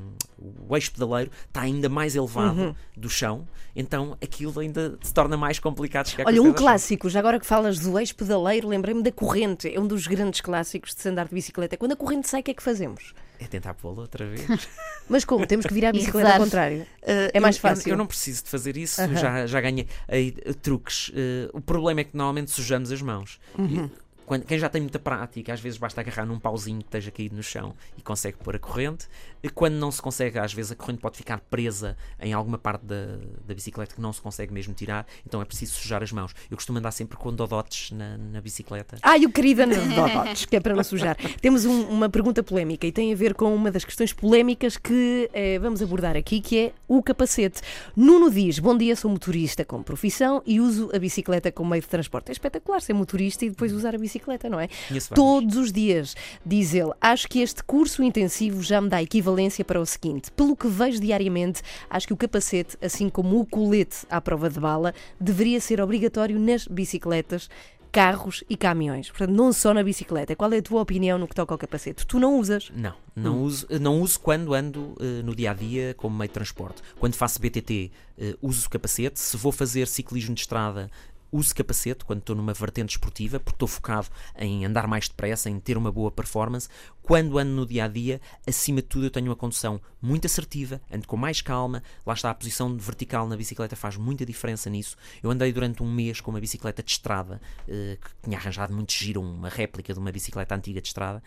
[0.68, 2.76] o eixo pedaleiro está ainda mais elevado Uhum.
[2.96, 7.20] do chão, então aquilo ainda se torna mais complicado chegar com Olha, um clássico, já
[7.20, 9.72] agora que falas do ex-pedaleiro, lembrei-me da corrente.
[9.74, 11.76] É um dos grandes clássicos de se andar de bicicleta.
[11.78, 13.14] Quando a corrente sai, o que é que fazemos?
[13.40, 14.46] É tentar pô-lo outra vez.
[15.10, 15.46] Mas como?
[15.48, 16.82] Temos que virar a bicicleta ao contrário.
[17.02, 17.90] Uh, É mais eu- eu- fácil.
[17.92, 19.16] Eu, não preciso de fazer isso, Aham.
[19.16, 21.10] já, já ganhei aí, uh, truques.
[21.10, 23.40] Uh, o problema é que normalmente sujamos as mãos.
[23.58, 23.86] Uhum.
[23.86, 23.92] E
[24.32, 27.36] quando- quem já tem muita prática, às vezes basta agarrar num pauzinho que esteja caído
[27.36, 29.06] no chão e consegue pôr a corrente.
[29.44, 32.86] E quando não se consegue, às vezes a corrente pode ficar presa em alguma parte
[32.86, 36.34] da, da bicicleta que não se consegue mesmo tirar, então é preciso sujar as mãos.
[36.50, 38.98] Eu costumo andar sempre com dodotes na, na bicicleta.
[39.02, 41.18] Ai, o querido anedotes, que é para não sujar.
[41.42, 45.30] Temos um- uma pergunta polémica e tem a ver com uma das questões polémicas que
[45.34, 47.62] eh, vamos abordar aqui, que é o capacete.
[47.98, 51.90] Nuno diz: Bom dia, sou motorista com profissão e uso a bicicleta como meio de
[51.90, 52.30] transporte.
[52.30, 54.70] É espetacular ser motorista e depois usar a bicicleta, não é?
[55.14, 59.80] Todos os dias, diz ele, acho que este curso intensivo já me dá equivalência para
[59.80, 60.32] o seguinte.
[60.32, 64.60] Pelo que vejo diariamente, acho que o capacete, assim como o colete à prova de
[64.60, 67.50] bala, deveria ser obrigatório nas bicicletas,
[67.92, 69.10] carros e caminhões.
[69.10, 70.36] Portanto, não só na bicicleta.
[70.36, 72.08] Qual é a tua opinião no que toca ao capacete?
[72.08, 72.72] Tu não usas?
[72.74, 76.34] Não, não, uso, não uso quando ando eh, no dia a dia como meio de
[76.34, 76.82] transporte.
[76.98, 79.20] Quando faço BTT, eh, uso capacete.
[79.20, 80.90] Se vou fazer ciclismo de estrada,
[81.32, 85.60] uso capacete quando estou numa vertente esportiva, porque estou focado em andar mais depressa, em
[85.60, 86.68] ter uma boa performance.
[87.02, 90.82] Quando ando no dia a dia, acima de tudo, eu tenho uma condução muito assertiva,
[90.92, 91.82] ando com mais calma.
[92.06, 94.96] Lá está a posição vertical na bicicleta, faz muita diferença nisso.
[95.22, 98.92] Eu andei durante um mês com uma bicicleta de estrada, eh, que tinha arranjado muito
[98.94, 101.24] giro, uma réplica de uma bicicleta antiga de estrada,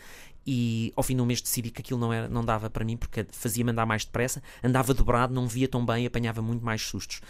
[0.47, 2.97] e ao fim de um mês decidi que aquilo não, era, não dava para mim
[2.97, 7.21] porque fazia-me andar mais depressa, andava dobrado, não via tão bem, apanhava muito mais sustos.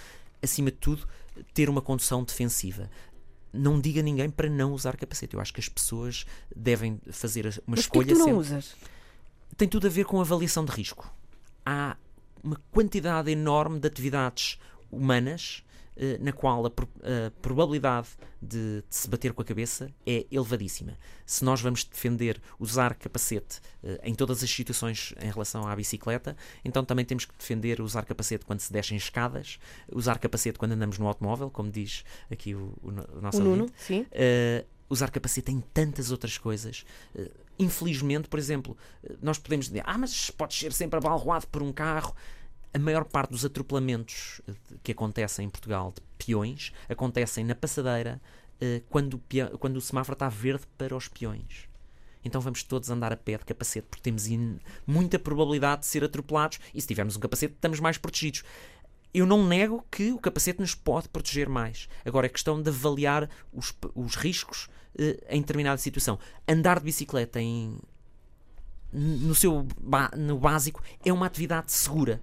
[0.44, 1.08] Acima de tudo,
[1.52, 2.90] ter uma condução defensiva.
[3.52, 5.34] Não diga a ninguém para não usar capacete.
[5.34, 8.40] Eu acho que as pessoas devem fazer uma Mas escolha que tu não sempre.
[8.40, 8.76] usas?
[9.56, 11.12] Tem tudo a ver com avaliação de risco.
[11.64, 11.96] Há
[12.42, 14.58] uma quantidade enorme de atividades
[14.90, 15.64] humanas
[16.20, 18.08] na qual a, a probabilidade
[18.42, 20.98] de, de se bater com a cabeça é elevadíssima.
[21.24, 26.36] Se nós vamos defender usar capacete eh, em todas as situações em relação à bicicleta,
[26.64, 29.58] então também temos que defender usar capacete quando se descem escadas,
[29.92, 33.70] usar capacete quando andamos no automóvel, como diz aqui o, o o nosso O Nuno,
[33.76, 34.02] sim.
[34.02, 36.84] Uh, usar capacete em tantas outras coisas.
[37.58, 38.76] Infelizmente, por exemplo,
[39.22, 42.14] nós podemos dizer, ah, mas podes ser sempre abalroado por um carro.
[42.74, 48.20] A maior parte dos atropelamentos de- que acontecem em Portugal de peões acontecem na passadeira
[48.60, 51.68] uh, quando, o quando o semáforo está verde para os peões.
[52.24, 54.24] Então vamos todos andar a pé de capacete, porque temos
[54.86, 58.42] muita probabilidade de ser atropelados e se tivermos um capacete estamos mais protegidos.
[59.12, 61.88] Eu não nego que o capacete nos pode proteger mais.
[62.04, 66.18] Agora é questão de avaliar os, os riscos eh, em determinada situação.
[66.48, 67.78] Andar de bicicleta em,
[68.92, 69.64] no seu
[70.16, 72.20] no básico é uma atividade segura.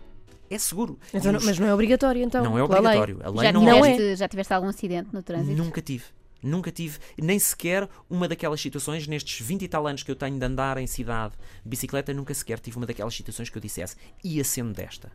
[0.54, 1.00] É seguro.
[1.14, 2.44] Então E não- os- mas não é obrigatório, então.
[2.44, 3.00] não é pela lei.
[3.00, 3.20] obrigatório.
[3.24, 4.16] A lei Já, não, Não tiveste, é.
[4.18, 5.56] já tiveste algum acidente no trânsito?
[5.58, 6.04] Nunca tive.
[6.44, 10.40] Nunca tive, nem sequer uma daquelas situações, nestes 20 e tal anos que eu tenho
[10.40, 13.96] de andar em cidade de bicicleta, nunca sequer tive uma daquelas situações que eu dissesse,
[14.24, 15.12] ia sendo desta.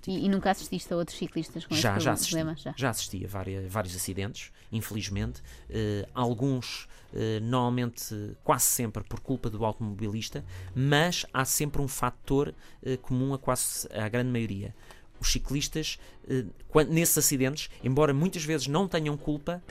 [0.00, 0.16] Tive.
[0.18, 2.56] E, e nunca assististe a outros ciclistas com Já, esse já assisti, problema?
[2.56, 2.74] Já.
[2.76, 5.42] já assisti a várias, vários acidentes, infelizmente.
[5.70, 12.54] Eh, alguns, eh, normalmente, quase sempre por culpa do automobilista, mas há sempre um fator
[12.82, 14.74] eh, comum a quase à grande maioria.
[15.20, 19.62] Os ciclistas, eh, quan- nesses acidentes, embora muitas vezes não tenham culpa,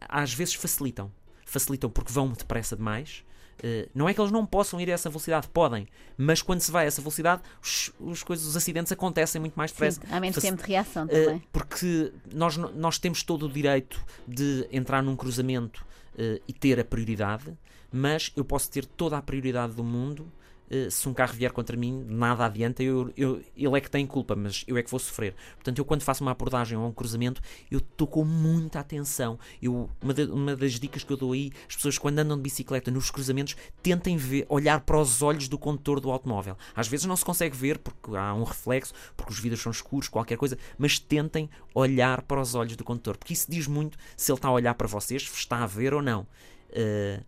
[0.00, 1.10] às vezes facilitam.
[1.44, 3.24] Facilitam porque vão depressa demais.
[3.62, 6.70] Eh, não é que eles não possam ir a essa velocidade, podem, mas quando se
[6.70, 10.00] vai a essa velocidade, os, os, coisas, os acidentes acontecem muito mais depressa.
[10.10, 11.42] Há menos tempo de reação Uh, também.
[11.52, 16.84] porque nós, nós temos todo o direito de entrar num cruzamento uh, e ter a
[16.84, 17.56] prioridade,
[17.90, 20.30] mas eu posso ter toda a prioridade do mundo.
[20.70, 24.06] Uh, se um carro vier contra mim, nada adianta, eu, eu- ele é que tem
[24.06, 25.34] culpa, mas eu é que vou sofrer.
[25.54, 29.38] Portanto, eu quando faço uma abordagem ou um cruzamento, eu estou com muita atenção.
[29.60, 32.42] Eu, uma, da- uma das dicas que eu dou aí, as pessoas quando andam de
[32.42, 36.56] bicicleta nos cruzamentos, tentem ver, olhar para os olhos do condutor do automóvel.
[36.74, 40.08] Às vezes não se consegue ver porque há um reflexo, porque os vidros são escuros,
[40.08, 44.30] qualquer coisa, mas tentem olhar para os olhos do condutor, porque isso diz muito se
[44.30, 46.26] ele está a olhar para vocês, se está a ver ou não.
[46.70, 47.22] Uh,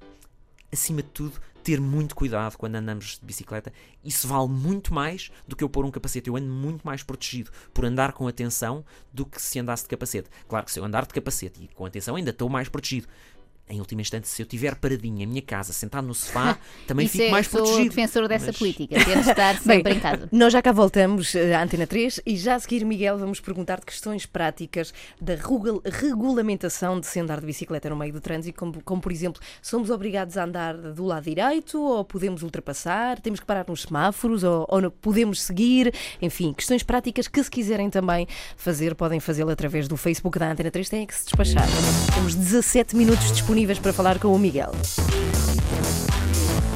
[0.73, 3.73] acima de tudo, ter muito cuidado quando andamos de bicicleta.
[4.05, 6.29] Isso vale muito mais do que eu pôr um capacete.
[6.29, 10.31] Eu ando muito mais protegido por andar com atenção do que se andasse de capacete.
[10.49, 13.09] Claro que se eu andar de capacete e com atenção, ainda estou mais protegido.
[13.71, 17.13] Em última instância, se eu estiver paradinho em minha casa, sentado no sofá, também Isso
[17.19, 17.89] fico é, mais sou protegido.
[17.95, 20.29] defensor dessa Mas- política, ter de estar Bem, sempre em casa.
[20.33, 23.81] Nós já cá voltamos eh, à Antena 3 e já a seguir, Miguel, vamos perguntar
[23.81, 28.59] de questões práticas da regu- regulamentação de se andar de bicicleta no meio do trânsito,
[28.59, 33.41] como, como, por exemplo, somos obrigados a andar do lado direito ou podemos ultrapassar, temos
[33.41, 38.27] que parar nos semáforos ou, ou podemos seguir, enfim, questões práticas que se quiserem também
[38.57, 41.67] fazer, podem fazê-lo através do Facebook da Antena 3, têm que se despachar.
[42.15, 44.71] Temos 17 minutos disponíveis para falar com o Miguel.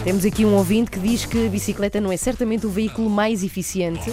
[0.03, 3.45] Temos aqui um ouvinte que diz que a bicicleta não é certamente o veículo mais
[3.45, 4.11] eficiente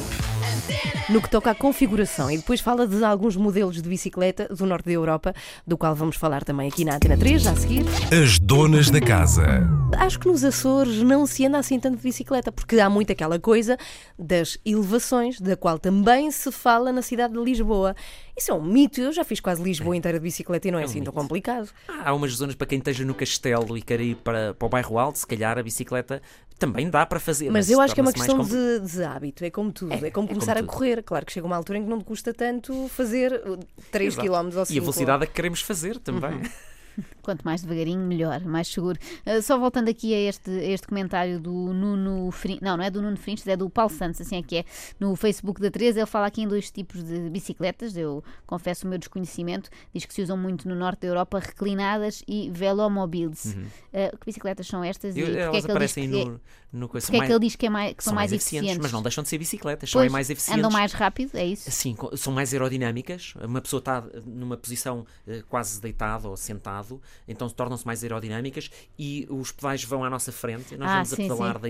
[1.10, 4.86] no que toca à configuração e depois fala de alguns modelos de bicicleta do norte
[4.86, 5.34] da Europa,
[5.66, 7.84] do qual vamos falar também aqui na Antena 3, já a seguir.
[8.12, 9.68] As donas da casa.
[9.98, 13.40] Acho que nos Açores não se anda assim tanto de bicicleta, porque há muito aquela
[13.40, 13.76] coisa
[14.18, 17.96] das elevações, da qual também se fala na cidade de Lisboa.
[18.38, 20.84] Isso é um mito, eu já fiz quase Lisboa inteira de bicicleta e não é,
[20.84, 21.22] É um assim tão mito.
[21.22, 21.70] complicado.
[22.04, 24.98] Há umas zonas para quem esteja no castelo e queira ir para, para o bairro
[25.00, 26.22] alto, se calhar a bicicleta
[26.60, 27.50] também dá para fazer.
[27.50, 29.98] Mas eu acho que é uma questão de, de hábito, é como tudo, é, É,
[30.00, 30.68] como é como começar a tudo.
[30.68, 31.02] correr.
[31.02, 33.58] Claro que chega uma altura em que não te custa tanto fazer uh,
[33.92, 34.28] 3 Exato.
[34.28, 36.34] km ou 5 E a velocidade a que queremos fazer também.
[36.36, 36.44] Uhum.
[37.22, 38.98] Quanto mais devagarinho, melhor, mais seguro.
[39.26, 42.60] Uh, só voltando aqui a este, a este comentário do Nuno Frin...
[42.62, 44.66] Não, não é do Nuno Frinches, é do Paulo Santos, assim é que é.
[45.00, 47.96] No Facebook da 13, ele fala aqui em dois tipos de bicicletas.
[47.98, 49.70] Eu confesso o meu desconhecimento.
[49.94, 53.56] Diz que se usam muito no norte da Europa, reclinadas e velomobiles.
[53.94, 55.16] Uh, que bicicletas são estas?
[55.16, 57.28] Eu- e é elas que ele diz que, é- no, no coisa porque é mais-
[57.30, 58.78] que ele diz que, é mais, que são, mais eficientes?
[58.78, 60.60] mas não deixam de ser bicicletas, são Pois, é mais eficientes.
[60.60, 61.70] andam mais rápido, é isso?
[61.72, 63.34] Sim, são mais aerodinâmicas.
[63.42, 69.28] Uma pessoa está numa posição eh, quase deitado ou sentado, então tornam-se mais aerodinâmicas e
[69.30, 70.76] os pedais vão à nossa frente.
[70.78, 71.62] Nós Ah, vamos sim, a pedalar sim.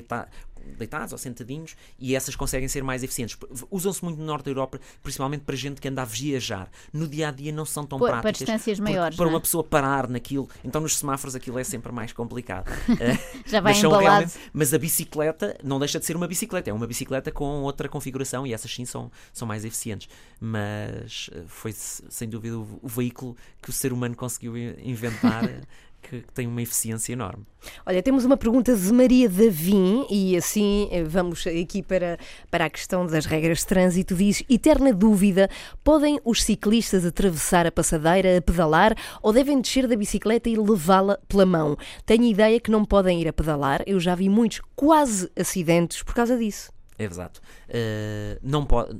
[0.66, 3.38] Deita- deitados ou sentadinhos e essas conseguem ser mais eficientes.
[3.70, 6.70] Usam-se muito no norte da Europa, principalmente para gente que anda a viajar.
[6.92, 8.40] No dia a dia não são tão para práticas.
[8.40, 9.30] distâncias porque maiores, Para é?
[9.30, 12.70] uma pessoa parar naquilo, então nos semáforos aquilo é sempre mais complicado.
[13.00, 14.32] Eh, Já vai mas embalado.
[14.52, 18.46] mas a bicicleta não deixa de ser uma bicicleta, é uma bicicleta com outra configuração
[18.46, 20.10] e essas sim são, são mais eficientes.
[20.54, 25.44] Mas eh, foi se- sem dúvida o, o veículo que o ser humano conseguiu inventar
[26.02, 27.46] que, que tem uma eficiência enorme.
[27.86, 32.18] Olha, temos uma pergunta de Maria Davim e assim eh, vamos aqui para,
[32.50, 34.16] para a questão das regras de trânsito.
[34.16, 35.50] Diz: eterna dúvida:
[35.84, 41.20] podem os ciclistas atravessar a passadeira a pedalar ou devem descer da bicicleta e levá-la
[41.28, 41.78] pela mão?
[42.06, 43.84] Tenho ideia que não podem ir a pedalar.
[43.86, 46.72] Eu já vi muitos quase acidentes por causa disso.
[46.98, 47.42] É exato.
[47.70, 49.00] Uh, não pode.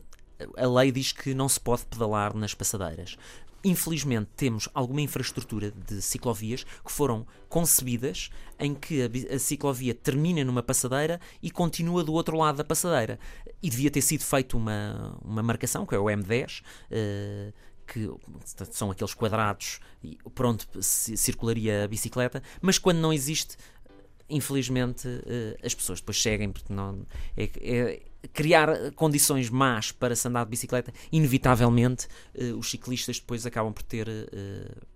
[0.56, 3.18] A lei diz que não se pode pedalar nas passadeiras.
[3.64, 10.64] Infelizmente, temos alguma infraestrutura de ciclovias que foram concebidas em que a, ciclovia termina numa
[10.64, 13.20] passadeira e continua do outro lado da passadeira.
[13.62, 16.62] E devia ter sido feita uma, uma marcação, que é o M10.
[16.90, 17.54] Uh,
[17.90, 18.08] que
[18.70, 19.80] são aqueles quadrados
[20.36, 23.58] por onde circularia a bicicleta, mas quando não existe,
[24.30, 28.02] infelizmente uh, as pessoas depois seguem porque não é, é,
[28.34, 33.84] criar condições más para se andar de bicicleta inevitavelmente uh, os ciclistas depois acabam por
[33.84, 34.90] ter uh,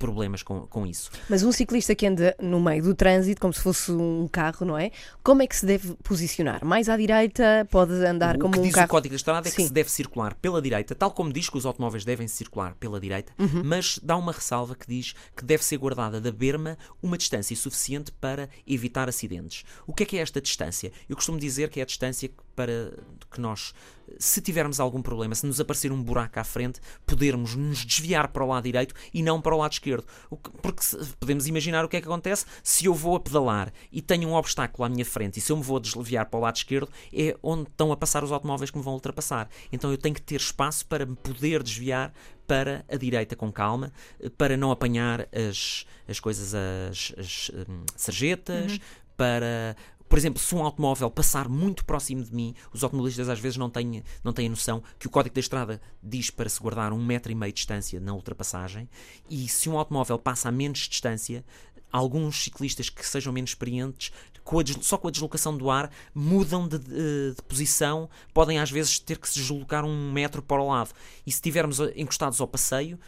[0.00, 1.10] problemas com, com isso.
[1.28, 4.76] Mas um ciclista que anda no meio do trânsito, como se fosse um carro, não
[4.76, 4.90] é?
[5.22, 6.64] Como é que se deve posicionar?
[6.64, 7.68] Mais à direita?
[7.70, 8.86] Pode andar o como que um diz carro?
[8.86, 9.56] o Código da Estrada é Sim.
[9.58, 12.98] que se deve circular pela direita, tal como diz que os automóveis devem circular pela
[12.98, 13.62] direita, Uhum.
[13.62, 18.10] mas dá uma ressalva que diz que deve ser guardada da berma uma distância suficiente
[18.10, 19.64] para evitar acidentes.
[19.86, 20.90] O que é que é esta distância?
[21.08, 22.92] Eu costumo dizer que é a distância para
[23.30, 23.72] que nós,
[24.18, 28.44] se tivermos algum problema, se nos aparecer um buraco à frente, podermos nos desviar para
[28.44, 29.89] o lado direito e não para o lado esquerdo.
[30.30, 33.20] O que- Porque se- podemos imaginar o que é que acontece se eu vou a
[33.20, 36.38] pedalar e tenho um obstáculo à minha frente e se eu me vou desviar para
[36.38, 39.48] o lado esquerdo é onde estão a passar os automóveis que me vão ultrapassar.
[39.72, 42.12] Então eu tenho que ter espaço para me poder desviar
[42.46, 47.84] para a direita com calma, eh, para não apanhar as, as coisas, as, as hum,
[47.96, 48.78] sarjetas,
[49.16, 49.76] para.
[50.10, 53.70] Por exemplo, se um automóvel passar muito próximo de mim, os automobilistas às vezes não
[53.70, 57.30] têm, não têm noção que o Código da Estrada diz para se guardar um metro
[57.30, 58.88] e meio de distância na ultrapassagem,
[59.30, 61.44] e se um automóvel passa a menos distância,
[61.92, 64.10] alguns ciclistas que sejam menos experientes,
[64.42, 68.70] com a só com a deslocação do ar, mudam de, de- de posição, podem às
[68.70, 70.90] vezes ter que se deslocar um metro para o lado.
[71.24, 72.98] E se estivermos eh, encostados ao passeio,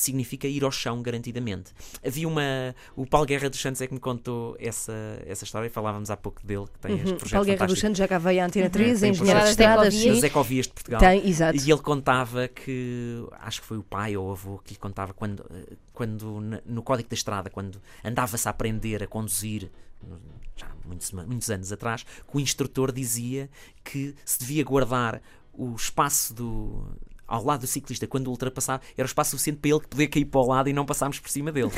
[0.00, 1.72] significa ir ao chão garantidamente.
[2.04, 2.74] Havia uma.
[2.96, 4.92] O Paulo Guerra dos Santos é que me contou essa,
[5.26, 7.16] essa história e falávamos há pouco dele, que tem este Uhum.
[7.16, 7.78] projeto Paulo Guerra dos.
[7.80, 9.94] Santos já cá veio à Antena 3, Tem um engenheiro de estradas.
[10.04, 11.00] das ecovias de Portugal.
[11.00, 11.58] Tem, exato.
[11.58, 15.12] E ele contava que, acho que foi o pai ou o avô que lhe contava
[15.12, 15.44] quando,
[15.92, 19.70] quando no Código da Estrada, quando andava-se a aprender a conduzir,
[20.56, 23.48] já muitos, muitos anos atrás, que o instrutor dizia
[23.84, 25.20] que se devia guardar
[25.52, 26.86] o espaço do.
[27.28, 30.24] Ao lado do ciclista, quando o ultrapassava, era o espaço suficiente para ele poder cair
[30.24, 31.70] para o lado e não passarmos por cima dele.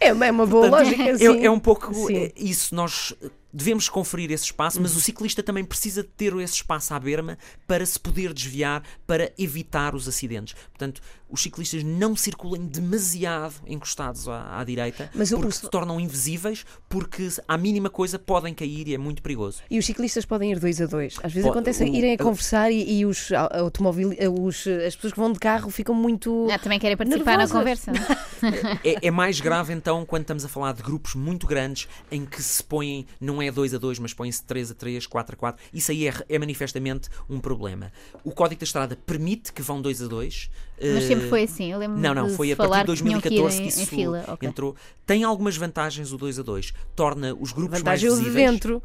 [0.00, 1.44] É uma, é uma boa lógica, É, sim.
[1.46, 2.16] é um pouco Sim.
[2.16, 2.74] é, isso.
[2.74, 3.14] Nós
[3.52, 4.82] devemos conferir esse espaço, Uhum.
[4.82, 8.82] mas o ciclista também precisa de ter esse espaço à berma para se poder desviar,
[9.06, 10.54] para evitar os acidentes.
[10.70, 11.00] Portanto,
[11.32, 15.98] os ciclistas não circulem demasiado encostados à, à direita, Mas o- porque o- se tornam
[15.98, 19.62] invisíveis, porque à mínima coisa podem cair e é muito perigoso.
[19.70, 21.16] E os ciclistas podem ir dois a dois.
[21.22, 25.12] Às vezes acontece o- irem a o- conversar e, e os automóvel, os, as pessoas
[25.12, 26.46] que vão de carro ficam muito.
[26.52, 27.52] Ah, também querem participar Nervosas.
[27.52, 27.92] na conversa.
[28.84, 29.06] é?
[29.06, 32.62] É, mais grave então quando estamos a falar de grupos muito grandes em que se
[32.62, 35.64] põem, não é 2 a 2, mas põem-se 3 a 3, 4 a 4.
[35.72, 37.92] Isso aí é, é manifestamente um problema.
[38.24, 40.50] O Código da Estrada permite que vão 2 a 2.
[40.94, 41.72] Mas sempre foi assim.
[41.72, 43.56] Eu lembro Não, não, de foi a falar partir de que tinham que ir 2014
[43.56, 44.24] que, em, isso em fila.
[44.28, 44.48] Ok.
[44.48, 44.76] entrou.
[45.06, 46.72] Tem algumas vantagens o 2 a 2.
[46.94, 48.50] Torna os grupos Vantagem mais de visíveis.
[48.52, 48.82] dentro.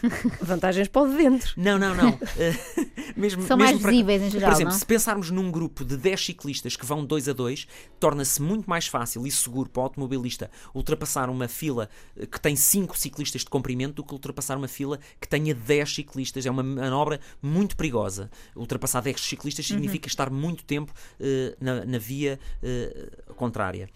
[0.40, 1.52] Vantagens para o de dentro.
[1.56, 2.18] Não, não, não.
[2.38, 2.54] Eh,
[3.16, 4.78] mesmo, São mesmo mais para- visíveis em geral, Por exemplo, não?
[4.78, 7.66] se pensarmos num grupo de 10 ciclistas que vão 2 a 2,
[8.00, 12.56] torna-se muito mais fácil e seguro para o automobilista ultrapassar uma fila eh, que tem
[12.56, 16.46] 5 ciclistas de comprimento do que ultrapassar uma fila que tenha 10 ciclistas.
[16.46, 18.30] É uma manobra muito perigosa.
[18.56, 19.76] Ultrapassar 10 ciclistas Uhum.
[19.76, 23.88] significa estar muito tempo eh, na, na via eh, contrária.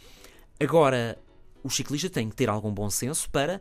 [0.60, 1.18] Agora,
[1.62, 3.60] os ciclistas têm que ter algum bom senso para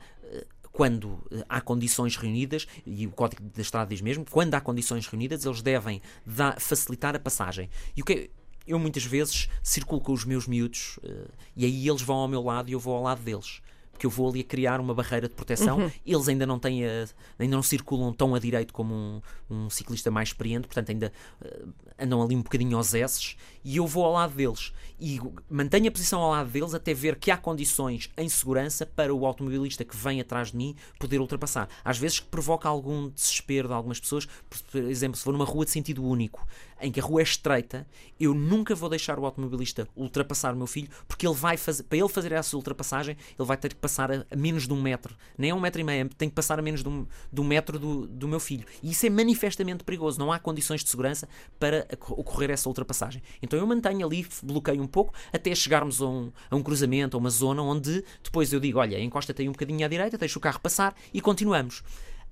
[0.76, 5.08] quando eh, há condições reunidas, e o Código da Estrada diz mesmo, quando há condições
[5.08, 7.70] reunidas, eles devem dar- facilitar a passagem.
[7.96, 8.30] E o que é-
[8.68, 12.44] eu muitas vezes circulo com os meus miúdos eh, e aí eles vão ao meu
[12.44, 13.62] lado e eu vou ao lado deles.
[13.96, 15.90] Porque eu vou ali a criar uma barreira de proteção.
[16.06, 17.08] Eles ainda não têm a-
[17.40, 21.64] ainda não circulam tão a direito como um, um ciclista mais experiente, portanto ainda eh,
[21.98, 25.18] andam ali um bocadinho aos esses e eu vou ao lado deles e
[25.50, 29.26] mantenho a posição ao lado deles até ver que há condições em segurança para o
[29.26, 31.70] automobilista que vem atrás de mim poder ultrapassar.
[31.84, 35.72] Às vezes provoca algum desespero de algumas pessoas, por exemplo, se for numa rua de
[35.72, 36.46] sentido único,
[36.82, 37.88] em que a rua é estreita,
[38.20, 41.98] eu nunca vou deixar o automobilista ultrapassar o meu filho, porque ele vai fazer, para
[41.98, 45.16] ele fazer essa ultrapassagem, ele vai ter que passar a, a menos de um metro,
[45.38, 47.44] nem é um metro e meio, tem que passar a menos de um, de um
[47.44, 48.66] metro do, do meu filho.
[48.84, 51.28] E isso é manifestamente perigoso, não há condições de segurança
[51.60, 53.22] para ocorrer essa ultrapassagem.
[53.42, 57.20] Então eu mantenho ali, bloqueio um pouco, até chegarmos a um, a um cruzamento, a
[57.20, 60.42] uma zona onde depois eu digo: olha, encosta-te aí um bocadinho à direita, deixa o
[60.42, 61.84] carro passar e continuamos.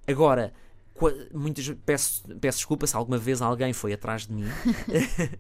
[0.06, 0.54] Agora,
[1.34, 4.46] muitas peço, peço desculpa se alguma vez alguém foi atrás de mim.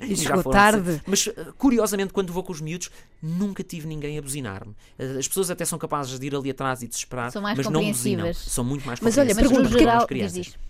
[0.01, 1.01] E já foi tarde.
[1.08, 2.89] mas eh, curiosamente quando vou com os miúdos
[3.22, 4.76] nunca tive ninguém a buzinar-me.
[4.97, 7.68] Eh, as pessoas até são capazes de ir ali atrás e desesperar são mais mas
[7.70, 8.34] não buzinam.
[8.34, 10.08] são muito mais mas olha pergunto porque geral,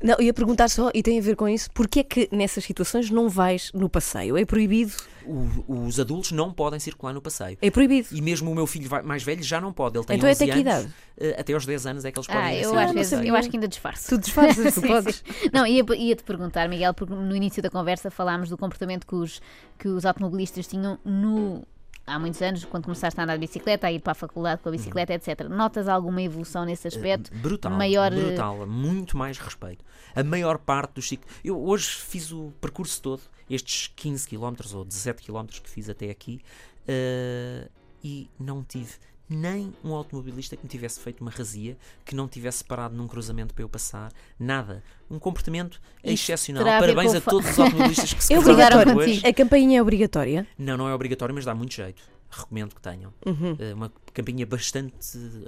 [0.02, 2.64] não, eu ia perguntar só e tem a ver com isso porquê é que nessas
[2.64, 4.38] situações não vais no passeio?
[4.38, 4.94] É proibido
[5.26, 7.58] o, os adultos não podem circular no passeio.
[7.62, 8.10] É proibido.
[8.12, 9.98] E mesmo o meu filho mais velho já não pode.
[9.98, 10.64] Ele tem então 11 é até anos.
[10.64, 10.94] que idade?
[11.36, 13.50] Uh, até aos 10 anos é que eles podem ah, eu, às vezes, eu acho
[13.50, 14.10] que ainda disfarço.
[14.10, 15.24] Tu disfarças, tu podes.
[15.52, 19.42] Não, ia-te ia perguntar, Miguel, porque no início da conversa falámos do comportamento que os,
[19.78, 21.64] que os automobilistas tinham no,
[22.06, 24.70] há muitos anos, quando começaste a andar de bicicleta, a ir para a faculdade com
[24.70, 25.18] a bicicleta, uhum.
[25.18, 25.48] etc.
[25.50, 27.32] Notas alguma evolução nesse aspecto?
[27.34, 28.12] Uh, brutal, maior...
[28.12, 29.84] brutal, muito mais respeito.
[30.16, 31.32] A maior parte dos ciclos.
[31.44, 36.10] Eu hoje fiz o percurso todo estes 15 km ou 17 km que fiz até
[36.10, 36.42] aqui
[36.88, 37.70] uh,
[38.04, 38.94] e não tive
[39.30, 43.54] nem um automobilista que me tivesse feito uma razia, que não tivesse parado num cruzamento
[43.54, 44.84] para eu passar, nada.
[45.10, 46.64] Um comportamento Isto excepcional.
[46.64, 48.94] Parabéns a, a todos os automobilistas que se é obrigatório.
[49.28, 50.46] A campainha é obrigatória?
[50.58, 53.14] Não, não é obrigatório, mas dá muito jeito recomendo que tenham.
[53.26, 53.54] Uhum.
[53.54, 54.94] Uh, uma campainha bastante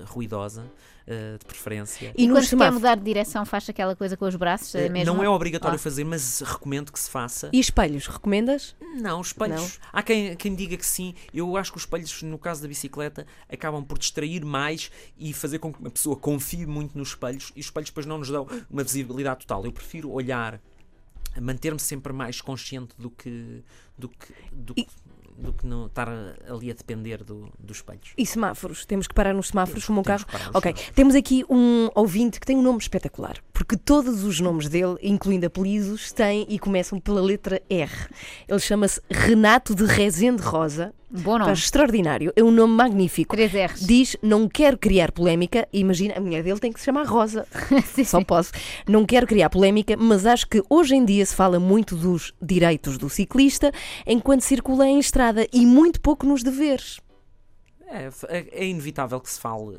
[0.06, 2.14] ruidosa, uh, de preferência.
[2.18, 4.74] E, e quando se quer mudar de direção, faz aquela coisa com os braços?
[4.74, 5.14] Uh, mesmo?
[5.14, 5.80] Não é obrigatório oh.
[5.80, 7.50] fazer, mas recomendo que se faça.
[7.52, 8.76] E espelhos, recomendas?
[8.96, 9.80] Não, espelhos.
[9.80, 9.90] Não.
[9.94, 11.14] Há quem, quem diga que sim.
[11.34, 15.60] Eu acho que os espelhos, no caso da bicicleta, acabam por distrair mais e fazer
[15.60, 18.48] com que uma pessoa confie muito nos espelhos e os espelhos depois não nos dão
[18.70, 19.66] uma visibilidade total.
[19.66, 20.60] Eu prefiro olhar
[21.42, 23.64] manter-me sempre mais consciente do que
[23.98, 24.88] do que, do que
[25.38, 26.08] do que não estar
[26.48, 28.14] ali a depender do, dos espelhos.
[28.18, 28.86] E semáforos?
[28.86, 30.26] Temos que parar nos semáforos como um carro?
[30.54, 30.74] Ok.
[30.94, 35.46] Temos aqui um ouvinte que tem um nome espetacular, porque todos os nomes dele, incluindo
[35.46, 37.92] apelidos, têm e começam pela letra R.
[38.48, 41.52] Ele chama-se Renato de Rezende Rosa Bom nome.
[41.54, 42.32] extraordinário.
[42.36, 43.36] É um nome magnífico.
[43.36, 43.86] Três R's.
[43.86, 45.68] Diz, não quero criar polémica.
[45.72, 47.48] Imagina, a mulher dele tem que se chamar Rosa.
[48.06, 48.52] Só posso.
[48.88, 52.98] Não quero criar polémica, mas acho que hoje em dia se fala muito dos direitos
[52.98, 53.72] do ciclista
[54.06, 57.00] enquanto circula em estrada e muito pouco nos deveres.
[57.88, 59.78] É, é, é, inevitável que se fale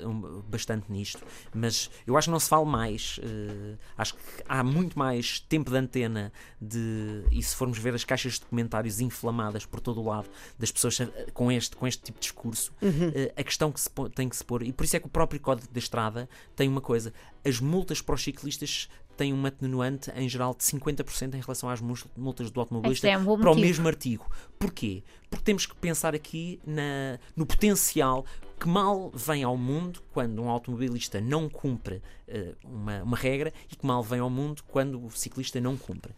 [0.48, 3.18] bastante nisto, mas eu acho que não se fala mais.
[3.18, 7.24] Uh, acho que há muito mais tempo de antena de.
[7.32, 10.28] E se formos ver as caixas de comentários inflamadas por todo o lado
[10.58, 10.98] das pessoas
[11.34, 13.08] com este, com este tipo de discurso, uhum.
[13.08, 15.10] uh, a questão que se tem que se pôr, e por isso é que o
[15.10, 17.12] próprio Código da Estrada tem uma coisa:
[17.44, 21.80] as multas para os ciclistas tem uma atenuante em geral de 50% em relação às
[21.80, 24.30] multas do automobilista é um para o mesmo artigo.
[24.58, 25.02] Porquê?
[25.30, 28.24] Porque temos que pensar aqui na, no potencial
[28.58, 33.76] que mal vem ao mundo quando um automobilista não cumpre uh, uma, uma regra e
[33.76, 36.12] que mal vem ao mundo quando o ciclista não cumpre.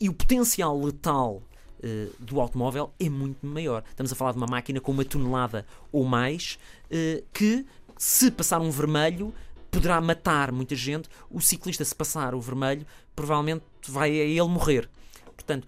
[0.00, 1.42] E o potencial letal
[1.82, 3.84] uh, do automóvel é muito maior.
[3.88, 7.66] Estamos a falar de uma máquina com uma tonelada ou mais uh, que,
[7.98, 9.32] se passar um vermelho,
[9.72, 11.08] poderá matar muita gente.
[11.28, 14.88] O ciclista, se passar o vermelho, provavelmente vai a ele morrer.
[15.34, 15.66] Portanto,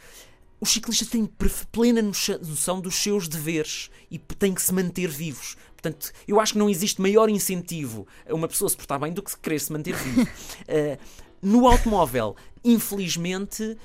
[0.60, 1.28] os ciclistas têm
[1.72, 5.56] plena noção dos seus deveres e têm que se manter vivos.
[5.72, 9.22] Portanto, eu acho que não existe maior incentivo a uma pessoa se portar bem do
[9.22, 10.22] que querer se manter vivo.
[10.22, 10.98] uh,
[11.42, 13.76] no automóvel, infelizmente,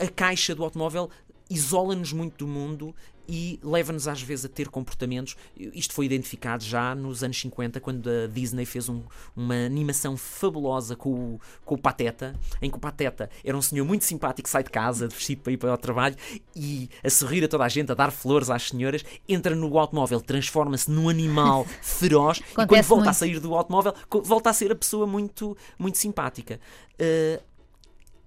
[0.00, 1.10] a caixa do automóvel
[1.50, 2.94] isola-nos muito do mundo
[3.28, 5.36] e leva-nos às vezes a ter comportamentos.
[5.56, 9.02] Isto foi identificado já nos anos 50, quando a Disney fez um,
[9.36, 13.84] uma animação fabulosa com o, com o Pateta, em que o Pateta era um senhor
[13.84, 16.16] muito simpático, sai de casa, vestido para ir para o trabalho
[16.56, 20.22] e a sorrir a toda a gente, a dar flores às senhoras, entra no automóvel,
[20.22, 23.08] transforma-se num animal feroz e quando volta muito.
[23.10, 23.94] a sair do automóvel,
[24.24, 26.58] volta a ser a pessoa muito, muito simpática.
[26.94, 27.42] Uh,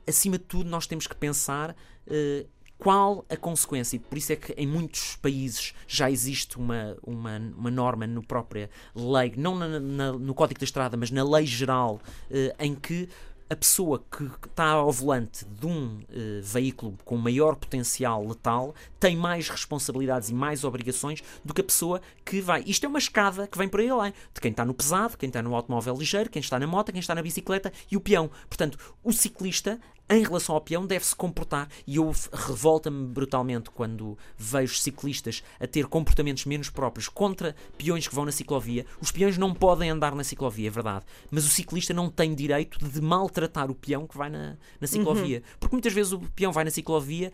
[0.07, 1.76] acima de tudo, nós temos que pensar.
[2.05, 2.47] Uh,
[2.82, 3.95] qual a consequência?
[3.95, 8.25] E por isso é que em muitos países já existe uma, uma, uma norma no
[8.25, 12.01] própria lei, não na, na, no Código da Estrada, mas na lei geral,
[12.32, 13.07] eh, em que
[13.51, 19.17] a pessoa que está ao volante de um uh, veículo com maior potencial letal tem
[19.17, 22.63] mais responsabilidades e mais obrigações do que a pessoa que vai.
[22.65, 24.13] Isto é uma escada que vem por aí além.
[24.34, 27.01] De quem está no pesado, quem está no automóvel ligeiro, quem está na moto, quem
[27.01, 28.32] está na bicicleta e o peão.
[28.47, 29.77] Portanto, o ciclista
[30.12, 35.66] em relação ao peão deve se comportar e eu revolta-me brutalmente quando vejo ciclistas a
[35.66, 38.86] ter comportamentos menos próprios contra peões que vão na ciclovia.
[38.99, 42.78] Os peões não podem andar na ciclovia, é verdade, mas o ciclista não tem direito
[42.84, 45.55] de maltratar o peão que vai na, na ciclovia, uhum.
[45.59, 47.32] porque muitas vezes o peão vai na ciclovia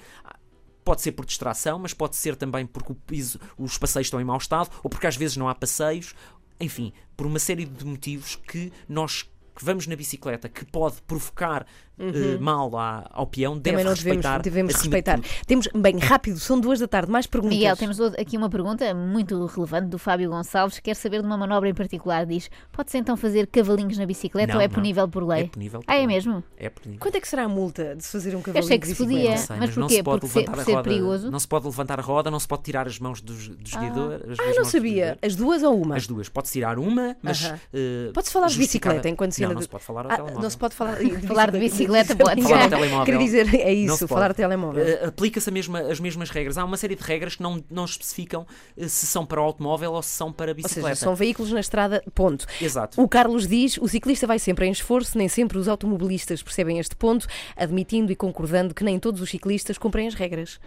[0.84, 4.38] pode ser por distração, mas pode ser também porque piso, os passeios estão em mau
[4.38, 6.16] estado, ou porque às vezes não há passeios,
[6.62, 11.66] enfim, por uma série de motivos que nós que vamos na bicicleta que pode provocar
[12.00, 13.78] eh, mal à- ao peão, deve Uhum.
[13.78, 14.42] Também não devemos, respeitar.
[14.42, 15.46] devemos acima de respeitar.
[15.46, 17.58] Temos, bem, rápido, são duas da tarde, mais perguntas.
[17.58, 20.80] Miguel, temos aqui uma pergunta muito relevante do Fábio Gonçalves.
[20.80, 22.26] Quer saber de uma manobra em particular.
[22.26, 24.74] Diz: pode-se então fazer cavalinhos na bicicleta Não, ou é não.
[24.76, 25.44] punível por lei?
[25.44, 25.82] É punível.
[25.88, 26.08] Ah, é por lei.
[26.08, 26.44] mesmo?
[26.58, 27.00] É punível.
[27.00, 28.96] Quanto é que será a multa de se fazer um Eu cavalinho achei que de
[28.96, 29.24] se bicicleta?
[29.24, 29.38] podia.
[29.40, 29.96] Não sei, Mas não porquê?
[29.96, 30.84] se pode Porque ser- levantar a ser roda.
[30.90, 31.32] perigoso?
[31.32, 34.38] Não se pode levantar a roda, não se pode tirar as mãos dos, dos guiadores.
[34.40, 35.18] Ah, não sabia.
[35.22, 35.96] As duas ou uma?
[35.96, 36.30] As duas.
[36.30, 37.46] Pode tirar uma, mas.
[37.46, 37.60] Aham.
[37.74, 40.42] eh, Pode-se falar de bicicleta enquanto se Não, se pode falar ao Ah, telemóvel.
[40.42, 42.42] não se pode falar Falar de bicicleta pode.
[42.44, 43.06] Falar ao telemóvel.
[43.06, 44.84] Queria dizer, é isso, falar ao telemóvel.
[44.86, 46.58] Eh, Aplica-se mesma- as mesmas regras.
[46.58, 48.46] Há uma série de regras que não, não especificam
[48.78, 50.90] eh, se são para o automóvel ou se são para a Ou bicicleta.
[50.96, 52.46] seja, são veículos na estrada, ponto.
[52.62, 53.02] Exato.
[53.02, 56.96] O Carlos diz: o ciclista vai sempre em esforço, nem sempre os automobilistas percebem este
[56.96, 60.60] ponto, admitindo e concordando que nem todos os ciclistas cumprem as regras.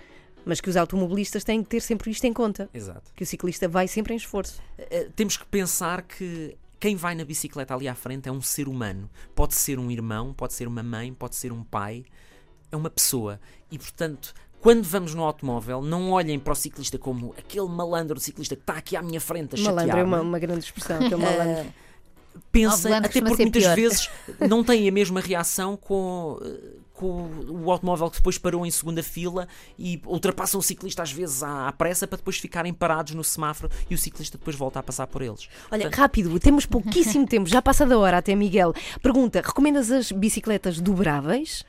[0.42, 2.68] Mas que os automobilistas têm que ter sempre isto em conta.
[2.72, 3.12] Exato.
[3.14, 4.58] Que o ciclista vai sempre em esforço.
[4.78, 8.66] Eh, temos que pensar que quem vai na bicicleta ali à frente é um ser
[8.66, 9.10] humano.
[9.34, 12.04] Pode ser um irmão, pode ser uma mãe, pode ser um pai.
[12.72, 13.38] É uma pessoa.
[13.70, 18.56] E, portanto, quando vamos no automóvel, não olhem para o ciclista como aquele malandro ciclista
[18.56, 20.96] que está aqui à minha frente a Malandro é uma, uma grande expressão.
[20.96, 21.72] aquele malandro.
[22.50, 23.76] Pensem, malandro até porque muitas pior.
[23.76, 24.10] vezes
[24.48, 29.02] não têm a mesma reação com, eh, com o automóvel que depois parou em segunda
[29.02, 29.48] fila
[29.78, 33.72] e ultrapassam o ciclista às vezes à, à pressa para depois ficarem parados no semáforo
[33.88, 35.48] e o ciclista depois volta a passar por eles.
[35.70, 38.74] Olha, Portanto, rápido, temos pouquíssimo tempo, já passa da hora até Miguel.
[39.02, 41.64] Pergunta: recomendas as bicicletas dobráveis?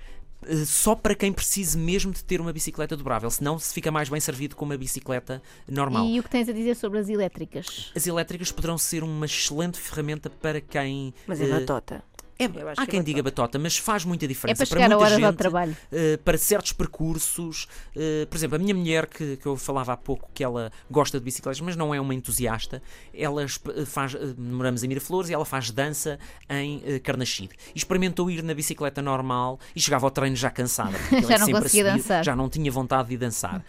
[0.46, 4.10] eh, só para quem precise mesmo de ter uma bicicleta dobrável, senão se fica mais
[4.10, 6.06] bem servido com uma bicicleta normal.
[6.08, 7.92] E o que tens a dizer sobre as elétricas?
[7.96, 11.14] As elétricas poderão ser uma excelente ferramenta para quem.
[11.26, 12.04] Mas é eh, batota.
[12.46, 14.58] É- há é quem diga batota, mas faz muita É diferença.
[14.58, 15.78] para chegar a muita gente, trabalho.
[15.92, 17.68] eh, para certos percursos.
[17.96, 21.18] eh, por exemplo, a minha mulher, que, que eu falava há pouco, que ela gosta
[21.20, 22.82] de bicicletas, mas não é uma entusiasta,
[23.14, 24.16] ela eh, faz.
[24.16, 26.20] eh, moramos em Miraflores e ela faz dança
[26.50, 27.52] em Carnaxide.
[27.74, 30.96] E experimentou ir na bicicleta normal e chegava ao treino já cansada.
[30.98, 32.24] aquilo Já é não conseguia subir, dançar.
[32.26, 33.64] Já não tinha vontade de dançar.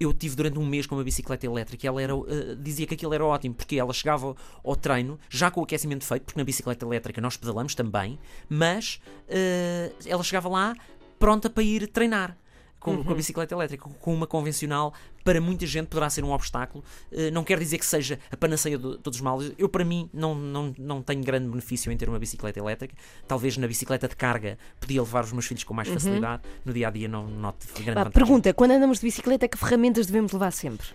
[0.00, 2.94] Eu tive durante um mês com uma bicicleta elétrica e ela era, eh, dizia que
[2.94, 4.34] aquilo era ótimo, porque ela chegava
[4.64, 8.18] ao treino já com o aquecimento feito, porque na bicicleta elétrica nós pedalamos também,
[8.48, 10.74] mas eh, ela chegava lá
[11.18, 12.36] pronta para ir treinar.
[12.80, 16.84] Com, com a bicicleta elétrica, com uma convencional, para muita gente poderá ser um obstáculo.
[17.10, 19.52] Eh, não quer dizer que seja a panaceia de todos os males.
[19.58, 22.94] Eu, para mim, não, não, não tenho grande benefício em ter uma bicicleta elétrica.
[23.26, 26.42] Talvez na bicicleta de carga podia levar os meus filhos com mais facilidade.
[26.64, 28.12] No dia a dia, não noto grande Vá, vantagem.
[28.12, 30.86] pergunta: quando andamos de bicicleta, que ferramentas devemos levar sempre?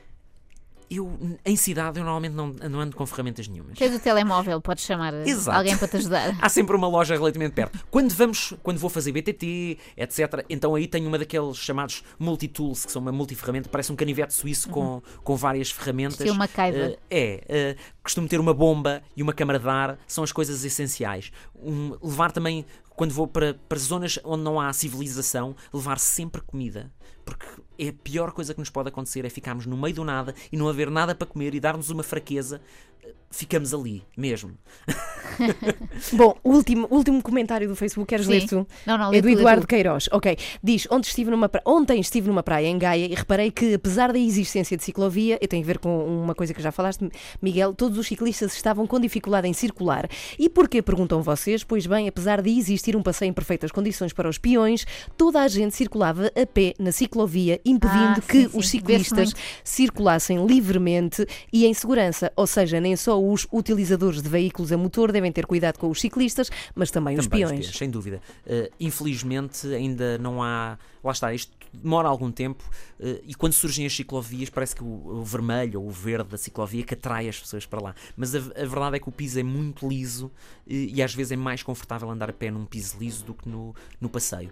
[0.95, 3.77] Eu, em cidade, eu normalmente não, não ando com ferramentas nenhumas.
[3.77, 5.57] Tens o telemóvel, podes chamar eh, Exato.
[5.57, 6.35] alguém para te ajudar.
[6.41, 7.79] Há sempre uma loja relativamente perto.
[7.89, 12.91] Quando vamos, quando vou fazer BTT, etc., então aí tenho uma daqueles chamados multitools, que
[12.91, 16.19] são uma multiferramenta, parece um canivete suíço com, com várias ferramentas.
[16.19, 16.99] Estilo MacGyver.
[17.09, 20.63] Eh, é, eh, costumo ter uma bomba e uma câmara de ar, são as coisas
[20.63, 21.31] essenciais.
[21.55, 22.65] Um, levar também,
[22.95, 26.91] quando vou para, para zonas onde não há civilização, levar sempre comida.
[27.25, 27.45] Porque
[27.79, 30.57] é a pior coisa que nos pode acontecer é ficarmos no meio do nada e
[30.57, 32.61] não haver nada para comer e dar-nos uma fraqueza.
[33.03, 34.51] Eh, Ficamos ali, mesmo.
[36.13, 38.31] Bom, último, último comentário do Facebook, queres Sim.
[38.33, 38.67] ler tu?
[38.85, 39.67] Não, não, É do Eduardo tu.
[39.67, 40.07] Queiroz.
[40.11, 40.37] Ok.
[40.63, 44.11] Diz: Onde estive numa pra- Ontem estive numa praia em Gaia e reparei que, apesar
[44.13, 47.09] da existência de ciclovia, eu tenho a ver com uma coisa que já falaste,
[47.41, 50.07] Miguel, todos os ciclistas estavam com dificuldade em circular.
[50.37, 50.81] E porquê?
[50.81, 51.63] Perguntam vocês.
[51.63, 54.85] Pois bem, apesar de existir um passeio em perfeitas condições para os peões,
[55.17, 59.33] toda a gente circulava a pé na ciclovia, impedindo Ah, que sim, os ciclistas
[59.63, 62.31] circulassem livremente e em segurança.
[62.35, 65.99] Ou seja, nem só os utilizadores de veículos a motor devem ter cuidado com os
[65.99, 67.75] ciclistas, mas também, os Também peões.
[67.75, 68.21] sem dúvida.
[68.45, 70.77] Uh, infelizmente, ainda não há.
[71.03, 72.63] Lá está, isto demora algum tempo
[72.99, 76.37] uh, e quando surgem as ciclovias, parece que o, o vermelho ou o verde da
[76.37, 77.95] ciclovia que atrai as pessoas para lá.
[78.15, 80.31] Mas a, a verdade é que o piso é muito liso
[80.65, 83.49] e, e às vezes é mais confortável andar a pé num piso liso do que
[83.49, 84.51] no, no passeio.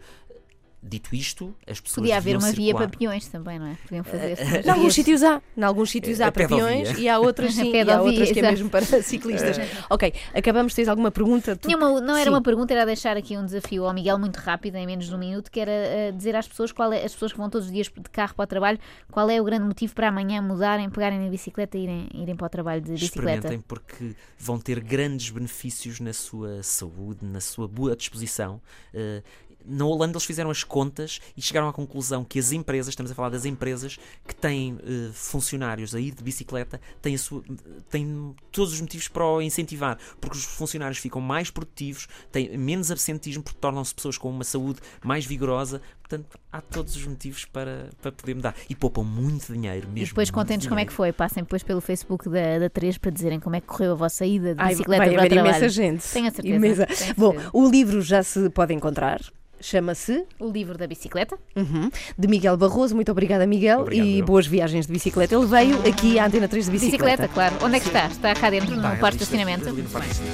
[0.84, 2.02] Dito isto, as pessoas.
[2.04, 2.90] Podia haver uma via circular.
[2.90, 3.78] para peões também, não é?
[3.88, 7.08] Podiam fazer Em alguns sítios há, em alguns sítios É, há a para peões e
[7.08, 9.58] há outras sim, e há outras que é mesmo para ciclistas.
[9.92, 11.56] Ok, acabamos, tens alguma pergunta?
[11.56, 12.30] Tu- uma- não era Sim.
[12.30, 15.18] uma pergunta, era deixar aqui um desafio ao Miguel muito rápido, em menos de um
[15.20, 17.74] minuto, que era eh, dizer às pessoas, qual é, as pessoas que vão todos os
[17.74, 18.80] dias de carro para o trabalho,
[19.12, 22.48] qual é o grande motivo para amanhã mudarem, pegarem na bicicleta e irem, irem para
[22.48, 23.30] o trabalho de bicicleta.
[23.38, 28.60] Experimentem porque vão ter grandes benefícios na sua saúde, na sua boa disposição.
[28.94, 29.22] Eh,
[29.66, 33.16] na Holanda eles fizeram as contas e chegaram à conclusão que as empresas, estamos a
[33.16, 33.97] falar das empresas
[34.28, 37.43] que têm eh, funcionários a ir de bicicleta, têm, a sua-
[37.89, 42.91] têm todos os motivos para o incentivar, porque os funcionários ficam mais produtivos, têm menos
[42.91, 45.82] absentismo, porque tornam-se pessoas com uma saúde mais vigorosa.
[46.01, 48.53] Portanto, há todos os motivos para, para poder mudar.
[48.70, 49.99] E poupam muito dinheiro mesmo.
[49.99, 51.14] E depois contentes como é que foi.
[51.14, 54.26] Passem depois pelo Facebook da, da 3 para dizerem como é que correu a vossa
[54.26, 55.55] ida de Ai, bicicleta vai para o haver trabalho.
[55.55, 56.05] imensa gente.
[56.12, 56.86] Tenho a certeza, Imensa.
[56.86, 57.49] tenho a Bom, certeza.
[57.53, 59.22] o livro já se pode encontrar.
[59.62, 61.38] Chama-se O livro da bicicleta.
[61.55, 62.95] uhum, de Miguel Barroso.
[62.95, 63.82] Muito obrigada, Miguel.
[63.82, 64.26] Obrigado, e eu.
[64.26, 65.36] boas viagens de bicicleta.
[65.36, 67.28] Ele veio aqui à Antena 3 de Bicicleta, bicicleta.
[67.34, 67.55] claro.
[67.64, 68.07] Onde é que está?
[68.07, 69.66] Está cá dentro, no parque de estacionamento.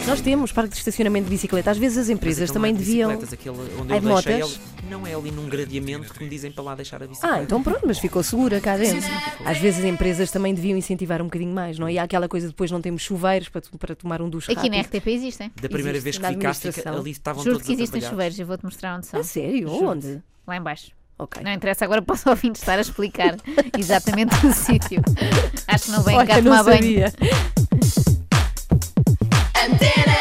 [0.08, 1.72] Nós temos parque de estacionamento de bicicleta.
[1.72, 3.12] Às vezes as empresas também é de deviam.
[3.12, 3.50] aquele
[3.80, 4.54] onde eu deixei ele,
[4.90, 7.36] não é ali num gradeamento que me dizem para lá deixar a bicicleta.
[7.36, 9.08] Ah, então pronto, mas ficou segura cá dentro.
[9.46, 11.94] Às vezes as empresas também deviam incentivar um bocadinho mais, não é?
[11.94, 14.78] E há aquela coisa depois não temos chuveiros para, para tomar um duche Aqui na.
[14.82, 15.52] RTP existem.
[15.62, 17.02] Da primeira Existe, vez que na fui cá, fica- administração.
[17.02, 19.17] ali estavam Juro todos que existem chuveiros, eu vou-te mostrar onde são.
[19.20, 19.68] A sério?
[19.70, 19.88] Juro.
[19.90, 20.22] Onde?
[20.46, 20.92] Lá em baixo.
[21.20, 21.42] Ok.
[21.44, 23.36] Não interessa, agora posso ouvir estar a explicar
[23.78, 25.02] exatamente o sítio.
[25.68, 26.76] Acho que não vem cá Olha, não tomar banho.
[26.78, 27.14] sabia.
[29.60, 30.14] Antena